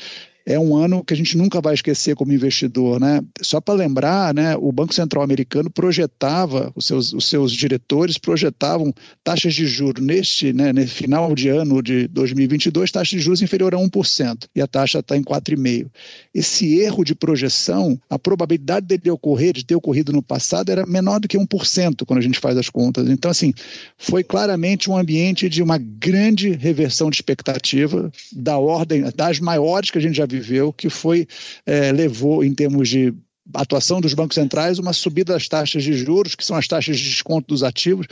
[0.46, 3.20] é um ano que a gente nunca vai esquecer como investidor, né?
[3.42, 8.94] Só para lembrar, né, o Banco Central americano projetava, os seus, os seus diretores projetavam
[9.24, 13.74] taxas de juros neste, né, nesse final de ano de 2022, taxas de juros inferior
[13.74, 15.90] a 1%, e a taxa está em 4,5%.
[16.32, 21.18] Esse erro de projeção, a probabilidade dele ocorrer, de ter ocorrido no passado, era menor
[21.18, 23.08] do que 1% quando a gente faz as contas.
[23.08, 23.52] Então, assim,
[23.98, 29.98] foi claramente um ambiente de uma grande reversão de expectativa, da ordem, das maiores que
[29.98, 31.26] a gente já viu viveu, que foi
[31.64, 33.14] é, levou em termos de
[33.54, 37.08] atuação dos bancos centrais uma subida das taxas de juros, que são as taxas de
[37.08, 38.06] desconto dos ativos,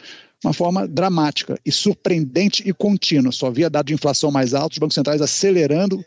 [0.44, 3.32] uma forma dramática e surpreendente e contínua.
[3.32, 6.04] Só havia dado de inflação mais alto, os bancos centrais acelerando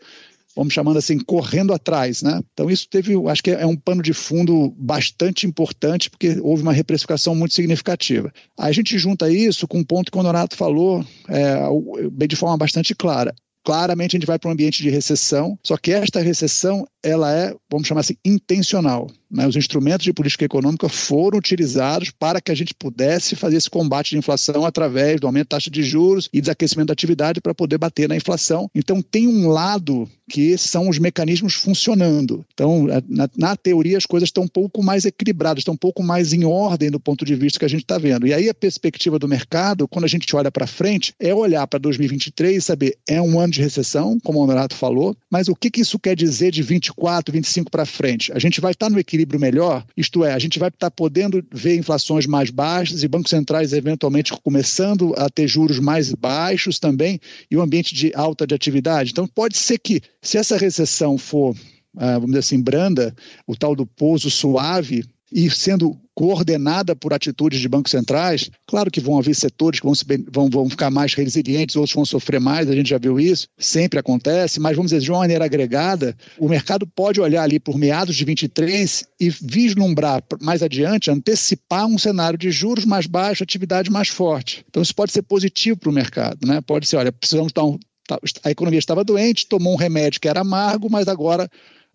[0.56, 2.20] vamos chamando assim, correndo atrás.
[2.20, 2.40] Né?
[2.52, 6.72] Então, isso teve, acho que é um pano de fundo bastante importante, porque houve uma
[6.72, 8.32] reprecificação muito significativa.
[8.58, 12.92] A gente junta isso com um ponto que o Donato falou é, de forma bastante
[12.92, 13.32] clara
[13.68, 17.54] claramente a gente vai para um ambiente de recessão, só que esta recessão ela é,
[17.70, 19.10] vamos chamar assim, intencional.
[19.30, 19.46] Né?
[19.46, 24.10] Os instrumentos de política econômica foram utilizados para que a gente pudesse fazer esse combate
[24.10, 27.78] de inflação através do aumento da taxa de juros e desaquecimento da atividade para poder
[27.78, 28.70] bater na inflação.
[28.74, 32.44] Então, tem um lado que são os mecanismos funcionando.
[32.52, 36.32] Então, na, na teoria, as coisas estão um pouco mais equilibradas, estão um pouco mais
[36.32, 38.26] em ordem do ponto de vista que a gente está vendo.
[38.26, 41.78] E aí, a perspectiva do mercado, quando a gente olha para frente, é olhar para
[41.78, 45.70] 2023 e saber, é um ano de recessão, como o Honorato falou, mas o que,
[45.70, 48.98] que isso quer dizer de 20 24, 25 para frente, a gente vai estar no
[48.98, 53.30] equilíbrio melhor, isto é, a gente vai estar podendo ver inflações mais baixas e bancos
[53.30, 58.54] centrais eventualmente começando a ter juros mais baixos também e um ambiente de alta de
[58.54, 59.10] atividade.
[59.10, 61.54] Então, pode ser que, se essa recessão for,
[61.96, 63.14] ah, vamos dizer assim, branda,
[63.46, 69.00] o tal do pouso suave, e sendo coordenada por atitudes de bancos centrais, claro que
[69.00, 72.68] vão haver setores que vão, se, vão, vão ficar mais resilientes, outros vão sofrer mais,
[72.68, 76.48] a gente já viu isso, sempre acontece, mas vamos dizer, de uma maneira agregada, o
[76.48, 82.38] mercado pode olhar ali por meados de 23 e vislumbrar mais adiante, antecipar um cenário
[82.38, 84.64] de juros mais baixos, atividade mais forte.
[84.68, 86.60] Então isso pode ser positivo para o mercado, né?
[86.60, 90.28] Pode ser, olha, precisamos dar um, tá, a economia estava doente, tomou um remédio que
[90.28, 91.48] era amargo, mas agora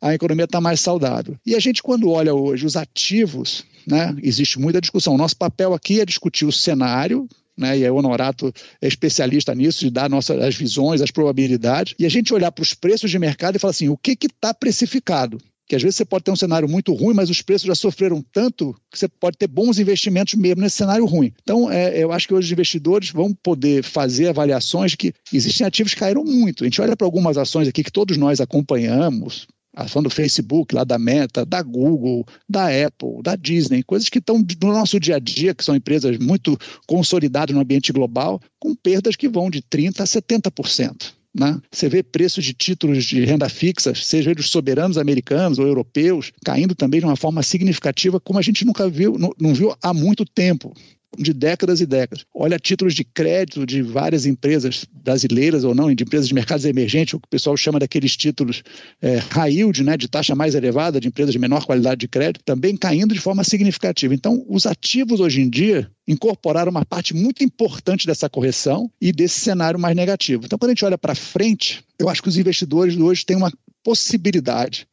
[0.04, 1.38] a economia está mais saudável.
[1.46, 5.18] E a gente, quando olha hoje os ativos, né, existe muita discussão.
[5.18, 7.26] Nosso papel aqui é discutir o cenário,
[7.58, 12.06] né, e o Honorato é especialista nisso, de dar nossas, as visões, as probabilidades, e
[12.06, 15.38] a gente olhar para os preços de mercado e falar assim, o que está precificado?
[15.66, 18.22] Que às vezes você pode ter um cenário muito ruim, mas os preços já sofreram
[18.34, 21.32] tanto que você pode ter bons investimentos mesmo nesse cenário ruim.
[21.42, 25.94] Então, é, eu acho que hoje os investidores vão poder fazer avaliações que existem ativos
[25.94, 26.66] que caíram muito.
[26.66, 30.74] A gente olha para algumas ações aqui que todos nós acompanhamos, a ação do Facebook,
[30.74, 35.16] lá da Meta, da Google, da Apple, da Disney, coisas que estão no nosso dia
[35.16, 36.58] a dia, que são empresas muito
[36.88, 41.14] consolidadas no ambiente global, com perdas que vão de 30% a 70%.
[41.36, 41.60] Né?
[41.72, 46.76] Você vê preços de títulos de renda fixa, seja dos soberanos americanos ou europeus, caindo
[46.76, 50.24] também de uma forma significativa, como a gente nunca viu, não, não viu há muito
[50.26, 50.74] tempo
[51.18, 52.26] de décadas e décadas.
[52.34, 57.14] Olha títulos de crédito de várias empresas brasileiras ou não, de empresas de mercados emergentes,
[57.14, 58.64] o que o pessoal chama daqueles títulos
[59.02, 62.44] é, high yield, né, de taxa mais elevada, de empresas de menor qualidade de crédito,
[62.44, 64.14] também caindo de forma significativa.
[64.14, 69.40] Então, os ativos hoje em dia incorporaram uma parte muito importante dessa correção e desse
[69.40, 70.44] cenário mais negativo.
[70.46, 73.52] Então, quando a gente olha para frente, eu acho que os investidores hoje têm uma
[73.84, 74.88] possibilidade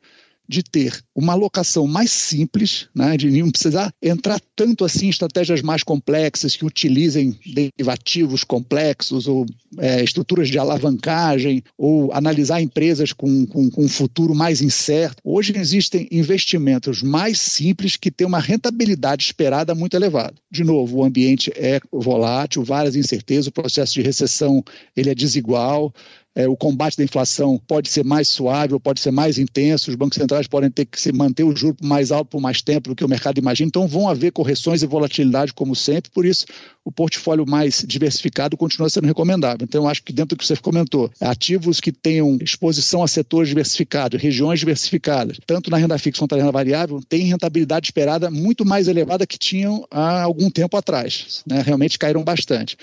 [0.51, 5.63] de ter uma alocação mais simples, né, de não precisar entrar tanto assim em estratégias
[5.63, 9.47] mais complexas que utilizem derivativos complexos ou
[9.79, 15.23] é, estruturas de alavancagem ou analisar empresas com, com, com um futuro mais incerto.
[15.23, 20.35] Hoje existem investimentos mais simples que têm uma rentabilidade esperada muito elevada.
[20.51, 24.65] De novo, o ambiente é volátil, várias incertezas, o processo de recessão
[24.97, 25.95] ele é desigual,
[26.35, 29.97] é, o combate da inflação pode ser mais suave ou pode ser mais intenso, os
[29.97, 32.95] bancos centrais podem ter que se manter o juro mais alto por mais tempo do
[32.95, 36.47] que o mercado imagina, então vão haver correções e volatilidade como sempre, por isso
[36.85, 39.65] o portfólio mais diversificado continua sendo recomendável.
[39.65, 43.49] Então eu acho que dentro do que você comentou, ativos que tenham exposição a setores
[43.49, 48.65] diversificados, regiões diversificadas, tanto na renda fixa quanto na renda variável, têm rentabilidade esperada muito
[48.65, 51.63] mais elevada que tinham há algum tempo atrás, né?
[51.63, 52.77] realmente caíram bastante.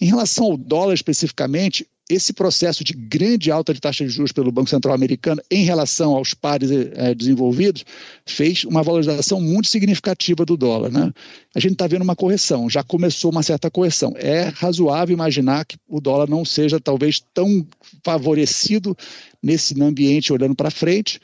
[0.00, 4.52] Em relação ao dólar especificamente, esse processo de grande alta de taxa de juros pelo
[4.52, 7.84] Banco Central americano em relação aos pares é, desenvolvidos
[8.26, 10.90] fez uma valorização muito significativa do dólar.
[10.90, 11.12] Né?
[11.54, 14.12] A gente está vendo uma correção, já começou uma certa correção.
[14.16, 17.66] É razoável imaginar que o dólar não seja talvez tão
[18.04, 18.96] favorecido
[19.42, 21.18] nesse ambiente olhando para frente.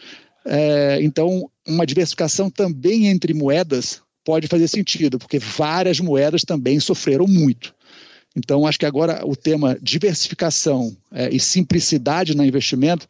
[0.47, 7.27] É, então, uma diversificação também entre moedas pode fazer sentido, porque várias moedas também sofreram
[7.27, 7.75] muito.
[8.37, 13.07] Então, acho que agora o tema diversificação é, e simplicidade no investimento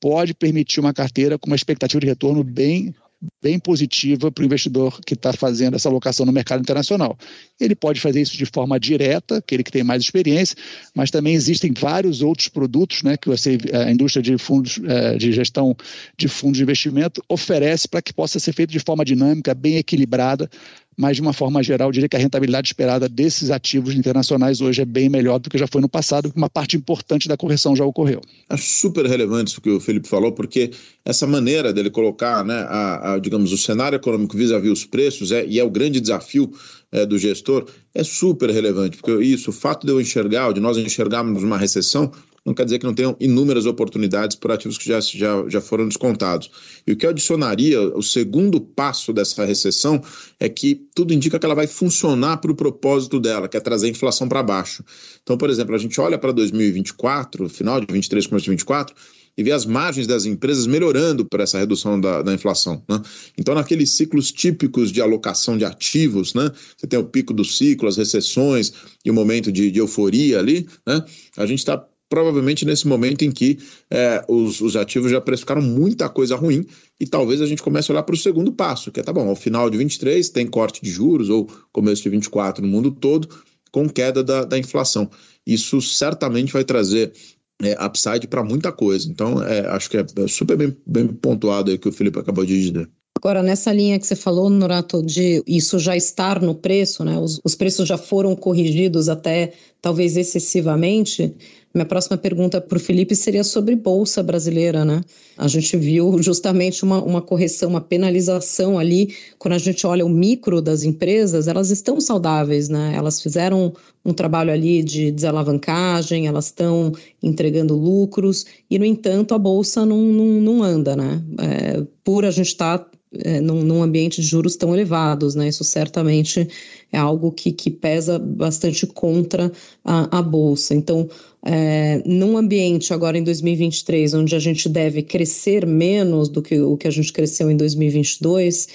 [0.00, 2.94] pode permitir uma carteira com uma expectativa de retorno bem
[3.42, 7.16] bem positiva para o investidor que está fazendo essa alocação no mercado internacional.
[7.58, 10.56] Ele pode fazer isso de forma direta, aquele que tem mais experiência,
[10.94, 15.32] mas também existem vários outros produtos né, que você, a indústria de fundos é, de
[15.32, 15.76] gestão
[16.16, 20.50] de fundos de investimento oferece para que possa ser feito de forma dinâmica, bem equilibrada,
[20.96, 24.82] mas de uma forma geral, eu diria que a rentabilidade esperada desses ativos internacionais hoje
[24.82, 27.84] é bem melhor do que já foi no passado, uma parte importante da correção já
[27.84, 28.20] ocorreu.
[28.48, 30.70] É super relevante isso que o Felipe falou, porque
[31.04, 35.44] essa maneira dele colocar, né, a, a digamos, o cenário econômico vis-à-vis os preços, é,
[35.46, 36.52] e é o grande desafio
[36.92, 40.76] é, do gestor, é super relevante, porque isso, o fato de eu enxergar, de nós
[40.76, 42.12] enxergarmos uma recessão,
[42.44, 45.88] não quer dizer que não tenham inúmeras oportunidades por ativos que já, já, já foram
[45.88, 46.50] descontados.
[46.86, 50.02] E o que eu adicionaria, o segundo passo dessa recessão,
[50.38, 53.86] é que tudo indica que ela vai funcionar para o propósito dela, que é trazer
[53.86, 54.84] a inflação para baixo.
[55.22, 58.94] Então, por exemplo, a gente olha para 2024, final de 23, começo de 2024,
[59.36, 62.82] e vê as margens das empresas melhorando por essa redução da, da inflação.
[62.88, 63.00] Né?
[63.36, 66.52] Então, naqueles ciclos típicos de alocação de ativos, né?
[66.76, 68.72] você tem o pico do ciclo, as recessões
[69.04, 71.04] e o momento de, de euforia ali, né?
[71.36, 73.58] a gente está provavelmente nesse momento em que
[73.90, 76.64] é, os, os, ativos já precificaram muita coisa ruim
[77.00, 79.28] e talvez a gente comece a olhar para o segundo passo, que é, tá bom,
[79.28, 83.28] ao final de 23 tem corte de juros ou começo de 24 no mundo todo,
[83.72, 85.10] com queda da, da inflação.
[85.44, 87.12] Isso certamente vai trazer
[87.60, 89.10] é, upside para muita coisa.
[89.10, 92.70] Então, é, acho que é, super bem, bem pontuado aí que o Felipe acabou de
[92.70, 92.88] dizer.
[93.18, 97.18] Agora, nessa linha que você falou, Norato, de isso já estar no preço, né?
[97.18, 101.34] Os, os preços já foram corrigidos até talvez excessivamente.
[101.74, 105.00] Minha próxima pergunta para o Felipe seria sobre Bolsa Brasileira, né?
[105.36, 109.12] A gente viu justamente uma, uma correção, uma penalização ali.
[109.40, 112.92] Quando a gente olha o micro das empresas, elas estão saudáveis, né?
[112.94, 119.38] Elas fizeram um trabalho ali de desalavancagem, elas estão entregando lucros, e, no entanto, a
[119.38, 121.24] Bolsa não, não, não anda, né?
[121.40, 125.48] É, por a gente estar tá é, num, num, ambiente de juros tão elevados, né?
[125.48, 126.48] Isso certamente
[126.92, 129.52] é algo que, que pesa bastante contra
[129.84, 130.74] a, a Bolsa.
[130.74, 131.08] Então,
[131.46, 136.76] é, num ambiente agora em 2023, onde a gente deve crescer menos do que o
[136.76, 138.68] que a gente cresceu em 2022,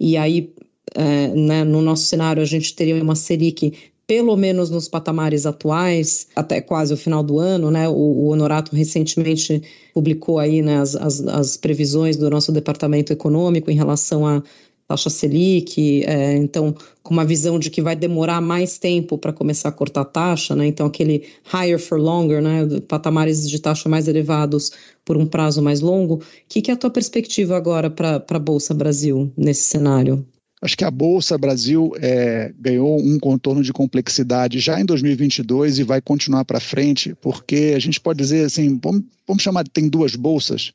[0.00, 0.52] e aí,
[0.94, 3.72] é, né, no nosso cenário, a gente teria uma Selic
[4.06, 7.88] pelo menos nos patamares atuais, até quase o final do ano, né?
[7.88, 9.60] O, o Honorato recentemente
[9.92, 14.42] publicou aí né, as, as, as, previsões do nosso departamento econômico em relação à
[14.88, 19.68] taxa Selic, é, então, com uma visão de que vai demorar mais tempo para começar
[19.68, 20.66] a cortar taxa, né?
[20.66, 22.80] Então, aquele higher for longer, né?
[22.86, 24.70] Patamares de taxa mais elevados
[25.04, 26.16] por um prazo mais longo.
[26.16, 30.24] O que, que é a tua perspectiva agora para a Bolsa Brasil nesse cenário?
[30.62, 35.82] Acho que a Bolsa Brasil é, ganhou um contorno de complexidade já em 2022 e
[35.82, 40.16] vai continuar para frente, porque a gente pode dizer assim, vamos, vamos chamar, tem duas
[40.16, 40.72] bolsas.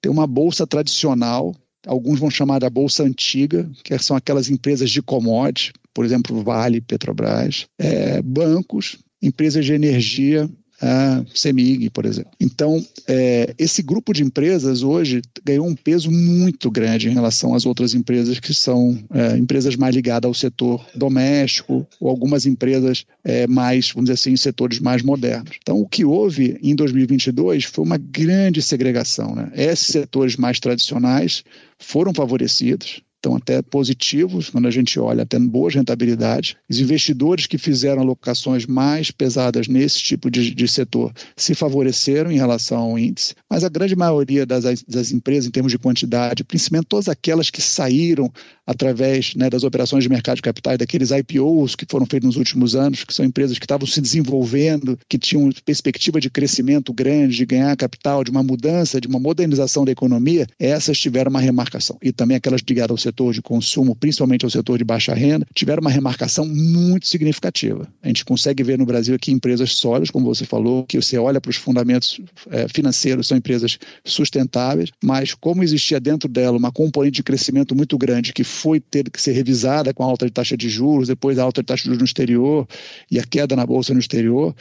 [0.00, 1.52] Tem uma bolsa tradicional,
[1.88, 6.80] alguns vão chamar da bolsa antiga, que são aquelas empresas de commodities, por exemplo, Vale,
[6.80, 10.48] Petrobras, é, bancos, empresas de energia
[10.80, 12.30] a CEMIG, por exemplo.
[12.40, 17.66] Então, é, esse grupo de empresas hoje ganhou um peso muito grande em relação às
[17.66, 23.46] outras empresas que são é, empresas mais ligadas ao setor doméstico ou algumas empresas é,
[23.46, 25.56] mais, vamos dizer assim, setores mais modernos.
[25.60, 29.34] Então, o que houve em 2022 foi uma grande segregação.
[29.34, 29.50] Né?
[29.54, 31.42] Esses setores mais tradicionais
[31.78, 36.54] foram favorecidos, estão até positivos quando a gente olha, tendo boas rentabilidades.
[36.70, 42.36] Os investidores que fizeram alocações mais pesadas nesse tipo de, de setor se favoreceram em
[42.36, 46.86] relação ao índice, mas a grande maioria das, das empresas, em termos de quantidade, principalmente
[46.88, 48.32] todas aquelas que saíram
[48.66, 52.76] através né, das operações de mercado de capitais, daqueles IPOs que foram feitos nos últimos
[52.76, 57.46] anos, que são empresas que estavam se desenvolvendo, que tinham perspectiva de crescimento grande, de
[57.46, 61.96] ganhar capital, de uma mudança, de uma modernização da economia, essas tiveram uma remarcação.
[62.02, 65.80] E também aquelas ligadas ao setor de consumo, principalmente ao setor de baixa renda, tiveram
[65.80, 67.88] uma remarcação muito significativa.
[68.02, 71.40] A gente consegue ver no Brasil aqui empresas sólidas, como você falou, que você olha
[71.40, 77.16] para os fundamentos é, financeiros, são empresas sustentáveis, mas como existia dentro dela uma componente
[77.16, 80.56] de crescimento muito grande que foi ter que ser revisada com a alta de taxa
[80.56, 82.66] de juros, depois a alta de taxa de juros no exterior
[83.10, 84.54] e a queda na bolsa no exterior,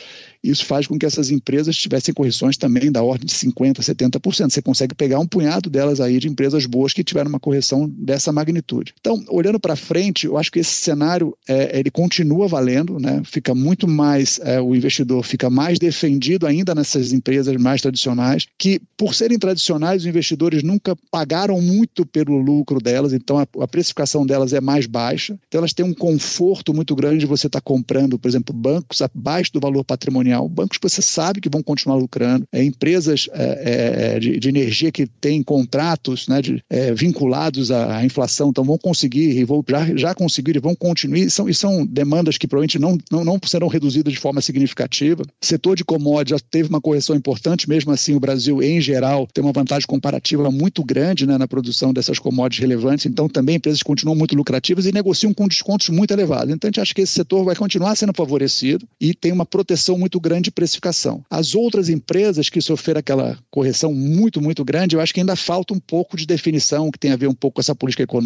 [0.44, 4.50] isso faz com que essas empresas tivessem correções também da ordem de 50%, 70%.
[4.50, 8.32] Você consegue pegar um punhado delas aí de empresas boas que tiveram uma correção dessa
[8.38, 8.93] magnitude.
[9.00, 13.21] Então, olhando para frente, eu acho que esse cenário é, ele continua valendo, né?
[13.23, 18.82] fica muito mais, é, o investidor fica mais defendido ainda nessas empresas mais tradicionais, que
[18.97, 24.26] por serem tradicionais, os investidores nunca pagaram muito pelo lucro delas, então a, a precificação
[24.26, 27.63] delas é mais baixa, então elas têm um conforto muito grande de você estar tá
[27.63, 31.97] comprando, por exemplo, bancos abaixo do valor patrimonial bancos que você sabe que vão continuar
[31.97, 37.71] lucrando, é, empresas é, é, de, de, energia que têm contratos né, de, é, vinculados
[37.71, 41.54] à, inflação então vão conseguir vão, já, já conseguiram e vão continuar, e são, e
[41.54, 45.24] são demandas que provavelmente não, não, não serão reduzidas de forma significativa.
[45.42, 49.44] Setor de commodities já teve uma correção importante, mesmo assim o Brasil, em geral, tem
[49.44, 54.16] uma vantagem comparativa muito grande né, na produção dessas commodities relevantes, então também empresas continuam
[54.16, 56.54] muito lucrativas e negociam com descontos muito elevados.
[56.54, 59.98] Então a gente acha que esse setor vai continuar sendo favorecido e tem uma proteção
[59.98, 61.24] muito grande de precificação.
[61.30, 65.74] As outras empresas que sofreram aquela correção muito, muito grande, eu acho que ainda falta
[65.74, 68.16] um pouco de definição que tem a ver um pouco com essa política econômica,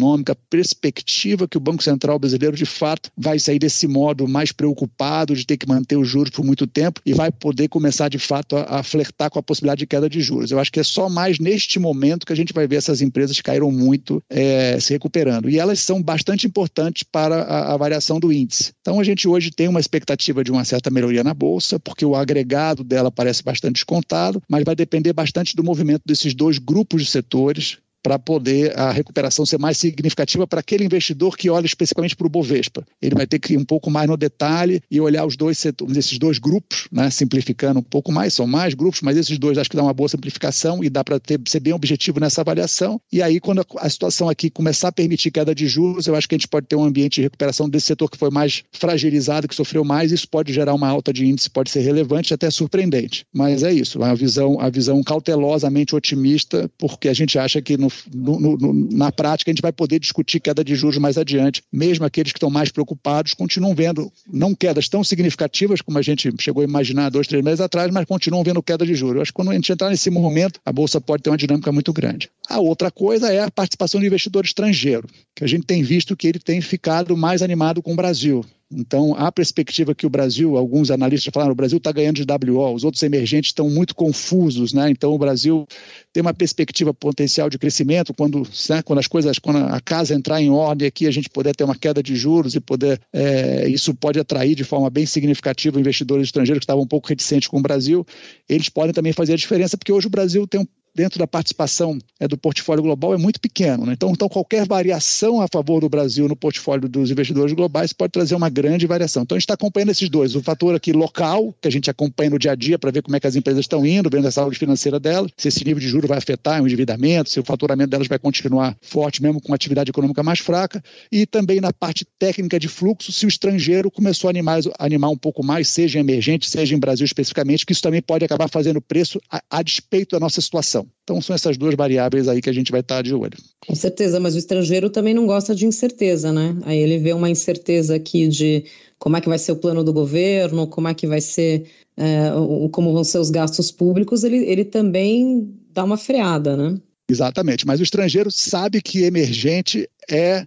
[0.50, 5.46] perspectiva que o Banco Central brasileiro de fato vai sair desse modo mais preocupado de
[5.46, 8.80] ter que manter os juros por muito tempo e vai poder começar de fato a,
[8.80, 10.50] a flertar com a possibilidade de queda de juros.
[10.50, 13.36] Eu acho que é só mais neste momento que a gente vai ver essas empresas
[13.36, 15.48] que caíram muito é, se recuperando.
[15.48, 18.72] E elas são bastante importantes para a, a variação do índice.
[18.80, 22.14] Então a gente hoje tem uma expectativa de uma certa melhoria na bolsa, porque o
[22.14, 27.10] agregado dela parece bastante descontado, mas vai depender bastante do movimento desses dois grupos de
[27.10, 32.26] setores para poder a recuperação ser mais significativa para aquele investidor que olha especificamente para
[32.26, 32.84] o Bovespa.
[33.00, 35.96] Ele vai ter que ir um pouco mais no detalhe e olhar os dois setores,
[35.96, 39.70] esses dois grupos, né, simplificando um pouco mais, são mais grupos, mas esses dois acho
[39.70, 43.00] que dá uma boa simplificação e dá para ser bem objetivo nessa avaliação.
[43.12, 46.34] E aí, quando a, situação aqui começar a permitir queda de juros, eu acho que
[46.34, 49.54] a gente pode ter um ambiente de recuperação desse setor que foi mais fragilizado, que
[49.54, 53.24] sofreu mais, isso pode gerar uma alta de índice, pode ser relevante, até surpreendente.
[53.32, 57.91] Mas é isso, a visão, a visão cautelosamente otimista, porque a gente acha que no
[58.12, 61.62] no, no, na prática, a gente vai poder discutir queda de juros mais adiante.
[61.72, 66.32] Mesmo aqueles que estão mais preocupados continuam vendo, não quedas tão significativas como a gente
[66.40, 69.16] chegou a imaginar dois, três meses atrás, mas continuam vendo queda de juros.
[69.16, 71.72] Eu acho que quando a gente entrar nesse momento, a Bolsa pode ter uma dinâmica
[71.72, 72.30] muito grande.
[72.48, 76.26] A outra coisa é a participação do investidor estrangeiro, que a gente tem visto que
[76.26, 78.44] ele tem ficado mais animado com o Brasil.
[78.74, 82.74] Então, a perspectiva que o Brasil, alguns analistas falaram, o Brasil está ganhando de WO,
[82.74, 84.90] os outros emergentes estão muito confusos, né?
[84.90, 85.66] Então, o Brasil
[86.12, 90.40] tem uma perspectiva potencial de crescimento quando, né, quando as coisas, quando a casa entrar
[90.40, 93.94] em ordem aqui, a gente puder ter uma queda de juros e poder, é, isso
[93.94, 97.62] pode atrair de forma bem significativa investidores estrangeiros que estavam um pouco reticentes com o
[97.62, 98.06] Brasil.
[98.48, 101.98] Eles podem também fazer a diferença, porque hoje o Brasil tem um dentro da participação
[102.20, 103.86] é, do portfólio global é muito pequeno.
[103.86, 103.92] Né?
[103.94, 108.34] Então, então, qualquer variação a favor do Brasil no portfólio dos investidores globais pode trazer
[108.34, 109.22] uma grande variação.
[109.22, 110.34] Então, a gente está acompanhando esses dois.
[110.34, 113.16] O fator aqui local, que a gente acompanha no dia a dia para ver como
[113.16, 115.88] é que as empresas estão indo, vendo a saúde financeira delas, se esse nível de
[115.88, 119.90] juros vai afetar o endividamento, se o faturamento delas vai continuar forte mesmo com atividade
[119.90, 124.30] econômica mais fraca, e também na parte técnica de fluxo, se o estrangeiro começou a
[124.30, 128.24] animar, animar um pouco mais, seja emergente, seja em Brasil especificamente, que isso também pode
[128.24, 130.81] acabar fazendo preço a, a despeito da nossa situação.
[131.02, 133.36] Então, são essas duas variáveis aí que a gente vai estar de olho.
[133.66, 136.56] Com certeza, mas o estrangeiro também não gosta de incerteza, né?
[136.62, 138.64] Aí ele vê uma incerteza aqui de
[138.98, 141.64] como é que vai ser o plano do governo, como é que vai ser,
[141.96, 142.30] é,
[142.70, 146.78] como vão ser os gastos públicos, ele, ele também dá uma freada, né?
[147.10, 150.46] Exatamente, mas o estrangeiro sabe que emergente é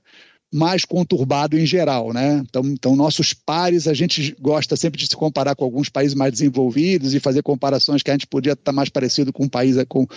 [0.54, 2.42] mais conturbado em geral, né?
[2.48, 6.32] Então, então, nossos pares, a gente gosta sempre de se comparar com alguns países mais
[6.32, 10.08] desenvolvidos e fazer comparações que a gente podia estar mais parecido com um país com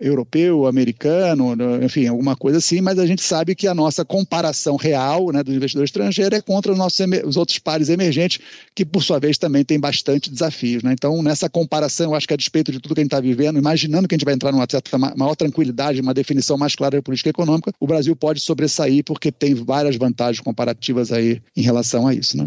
[0.00, 5.30] europeu, americano, enfim, alguma coisa assim, mas a gente sabe que a nossa comparação real
[5.30, 8.40] né, do investidor estrangeiro é contra os, nossos, os outros pares emergentes,
[8.74, 10.82] que por sua vez também tem bastante desafios.
[10.82, 10.92] Né?
[10.92, 13.58] Então, nessa comparação, eu acho que a despeito de tudo que a gente está vivendo,
[13.58, 17.02] imaginando que a gente vai entrar numa certa maior tranquilidade, uma definição mais clara da
[17.02, 22.14] política econômica, o Brasil pode sobressair porque tem várias vantagens comparativas aí em relação a
[22.14, 22.38] isso.
[22.38, 22.46] Né?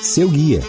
[0.00, 0.62] Seu guia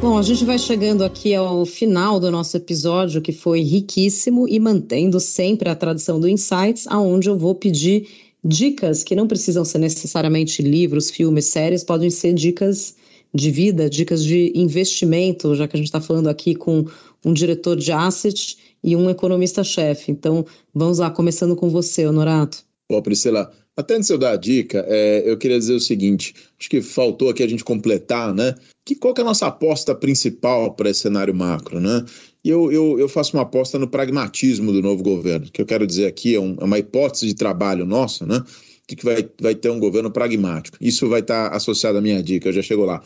[0.00, 4.58] Bom, a gente vai chegando aqui ao final do nosso episódio, que foi riquíssimo e
[4.58, 8.08] mantendo sempre a tradição do Insights, aonde eu vou pedir
[8.42, 12.96] dicas que não precisam ser necessariamente livros, filmes, séries, podem ser dicas
[13.34, 16.86] de vida, dicas de investimento, já que a gente está falando aqui com
[17.22, 20.10] um diretor de asset e um economista-chefe.
[20.10, 22.69] Então, vamos lá, começando com você, Honorato.
[22.90, 26.34] Bom, Priscila, até antes de eu dar a dica, é, eu queria dizer o seguinte:
[26.58, 28.52] acho que faltou aqui a gente completar, né?
[28.84, 32.04] Que qual que é a nossa aposta principal para esse cenário macro, né?
[32.44, 35.46] E eu, eu, eu, faço uma aposta no pragmatismo do novo governo.
[35.52, 38.42] Que eu quero dizer aqui é, um, é uma hipótese de trabalho nossa, né?
[38.88, 40.76] De que vai, vai ter um governo pragmático.
[40.80, 43.00] Isso vai estar associado à minha dica, eu já chego lá.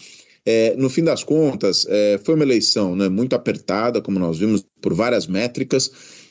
[0.47, 4.65] É, no fim das contas, é, foi uma eleição né, muito apertada, como nós vimos,
[4.81, 5.91] por várias métricas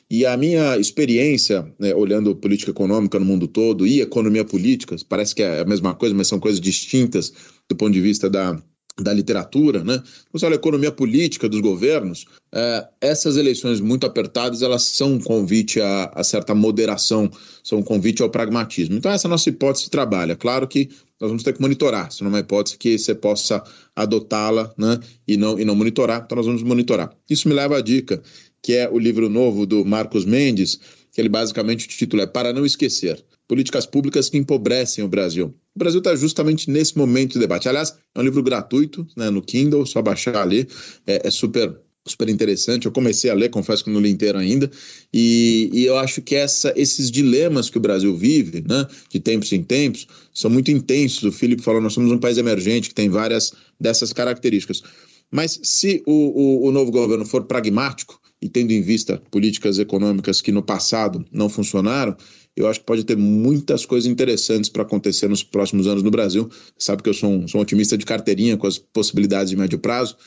[0.09, 5.33] e a minha experiência, né, olhando política econômica no mundo todo e economia política, parece
[5.33, 7.33] que é a mesma coisa, mas são coisas distintas
[7.69, 8.61] do ponto de vista da,
[9.01, 10.01] da literatura, né?
[10.31, 15.19] Você olha a economia política dos governos, é, essas eleições muito apertadas, elas são um
[15.19, 17.29] convite a, a, certa moderação,
[17.63, 18.95] são um convite ao pragmatismo.
[18.95, 20.33] Então essa é a nossa hipótese de trabalho.
[20.33, 20.89] É claro que
[21.19, 23.63] nós vamos ter que monitorar, se não é uma hipótese que você possa
[23.95, 24.99] adotá-la, né?
[25.27, 27.15] E não, e não monitorar, então nós vamos monitorar.
[27.27, 28.21] Isso me leva à dica
[28.63, 30.79] que é o livro novo do Marcos Mendes,
[31.11, 33.23] que ele basicamente o título é Para Não Esquecer.
[33.47, 35.53] Políticas públicas que empobrecem o Brasil.
[35.75, 37.67] O Brasil está justamente nesse momento de debate.
[37.67, 40.67] Aliás, é um livro gratuito né, no Kindle, só baixar ali.
[41.05, 42.85] É, é super super interessante.
[42.85, 44.69] Eu comecei a ler, confesso que não li inteiro ainda,
[45.13, 49.53] e, e, eu acho que essa, esses dilemas que o Brasil vive, né, de tempos
[49.53, 51.23] em tempos, são muito intensos.
[51.23, 54.83] O Felipe falou, nós somos um país emergente que tem várias dessas características.
[55.31, 60.41] Mas se o, o, o novo governo for pragmático, e tendo em vista políticas econômicas
[60.41, 62.15] que no passado não funcionaram,
[62.57, 66.49] eu acho que pode ter muitas coisas interessantes para acontecer nos próximos anos no Brasil.
[66.77, 69.79] Sabe que eu sou um, sou um otimista de carteirinha com as possibilidades de médio
[69.79, 70.17] prazo.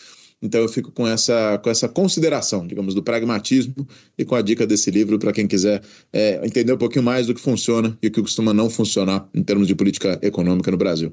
[0.40, 3.86] Então eu fico com essa, com essa consideração, digamos, do pragmatismo
[4.18, 7.34] e com a dica desse livro para quem quiser é, entender um pouquinho mais do
[7.34, 11.12] que funciona e o que costuma não funcionar em termos de política econômica no Brasil.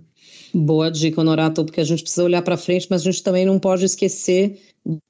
[0.56, 3.58] Boa dica, Honorato, porque a gente precisa olhar para frente, mas a gente também não
[3.58, 4.60] pode esquecer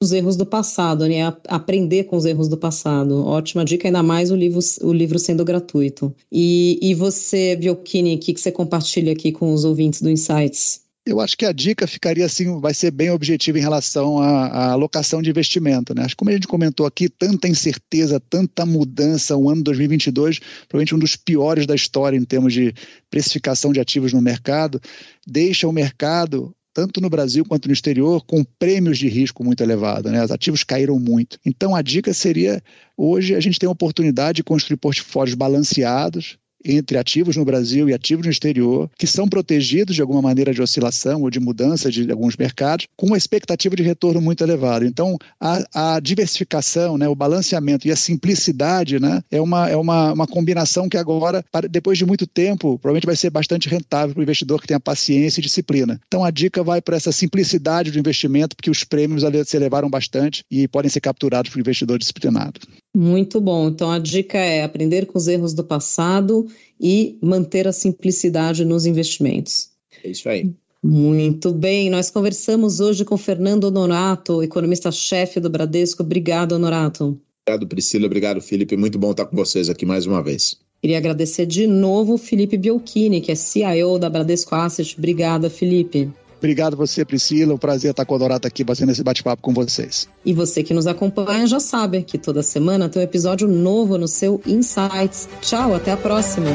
[0.00, 1.20] dos erros do passado, né?
[1.48, 3.26] Aprender com os erros do passado.
[3.26, 6.14] Ótima dica, ainda mais o livro, o livro sendo gratuito.
[6.32, 10.83] E, e você, Biocchini, o que, que você compartilha aqui com os ouvintes do Insights?
[11.06, 15.20] Eu acho que a dica ficaria assim, vai ser bem objetiva em relação à, alocação
[15.20, 15.94] de investimento.
[15.94, 16.02] Né?
[16.02, 20.94] Acho que como a gente comentou aqui, tanta incerteza, tanta mudança, o ano 2022, provavelmente
[20.94, 22.72] um dos piores da história em termos de
[23.10, 24.80] precificação de ativos no mercado,
[25.26, 30.10] deixa o mercado tanto no Brasil quanto no exterior, com prêmios de risco muito elevados.
[30.10, 30.24] Né?
[30.24, 31.38] Os ativos caíram muito.
[31.46, 32.60] Então, a dica seria:
[32.96, 37.94] hoje a gente tem a oportunidade de construir portfólios balanceados, entre ativos no Brasil e
[37.94, 42.10] ativos no exterior, que são protegidos de alguma maneira de oscilação ou de mudança de
[42.10, 44.86] alguns mercados, com uma expectativa de retorno muito elevada.
[44.86, 50.12] Então, a, a diversificação, né, o balanceamento e a simplicidade né, é, uma, é uma,
[50.12, 54.22] uma combinação que agora, depois de muito tempo, provavelmente vai ser bastante rentável para o
[54.22, 56.00] investidor que tenha paciência e disciplina.
[56.06, 60.44] Então, a dica vai para essa simplicidade do investimento, porque os prêmios se elevaram bastante
[60.50, 62.60] e podem ser capturados por investidor disciplinado.
[62.94, 63.68] Muito bom.
[63.68, 66.46] Então a dica é aprender com os erros do passado
[66.80, 69.70] e manter a simplicidade nos investimentos.
[70.02, 70.52] É isso aí.
[70.82, 76.02] Muito bem, nós conversamos hoje com Fernando Honorato, economista-chefe do Bradesco.
[76.02, 77.18] Obrigado, Honorato.
[77.42, 78.04] Obrigado, Priscila.
[78.04, 78.76] Obrigado, Felipe.
[78.76, 80.58] Muito bom estar com vocês aqui mais uma vez.
[80.82, 84.94] Queria agradecer de novo o Felipe Biolchini, que é CIO da Bradesco Asset.
[84.98, 86.10] Obrigada, Felipe.
[86.44, 87.54] Obrigado você, Priscila.
[87.54, 90.06] Um prazer estar com a Dorata aqui fazendo esse bate-papo com vocês.
[90.22, 94.06] E você que nos acompanha já sabe que toda semana tem um episódio novo no
[94.06, 95.26] seu Insights.
[95.40, 96.50] Tchau, até a próxima.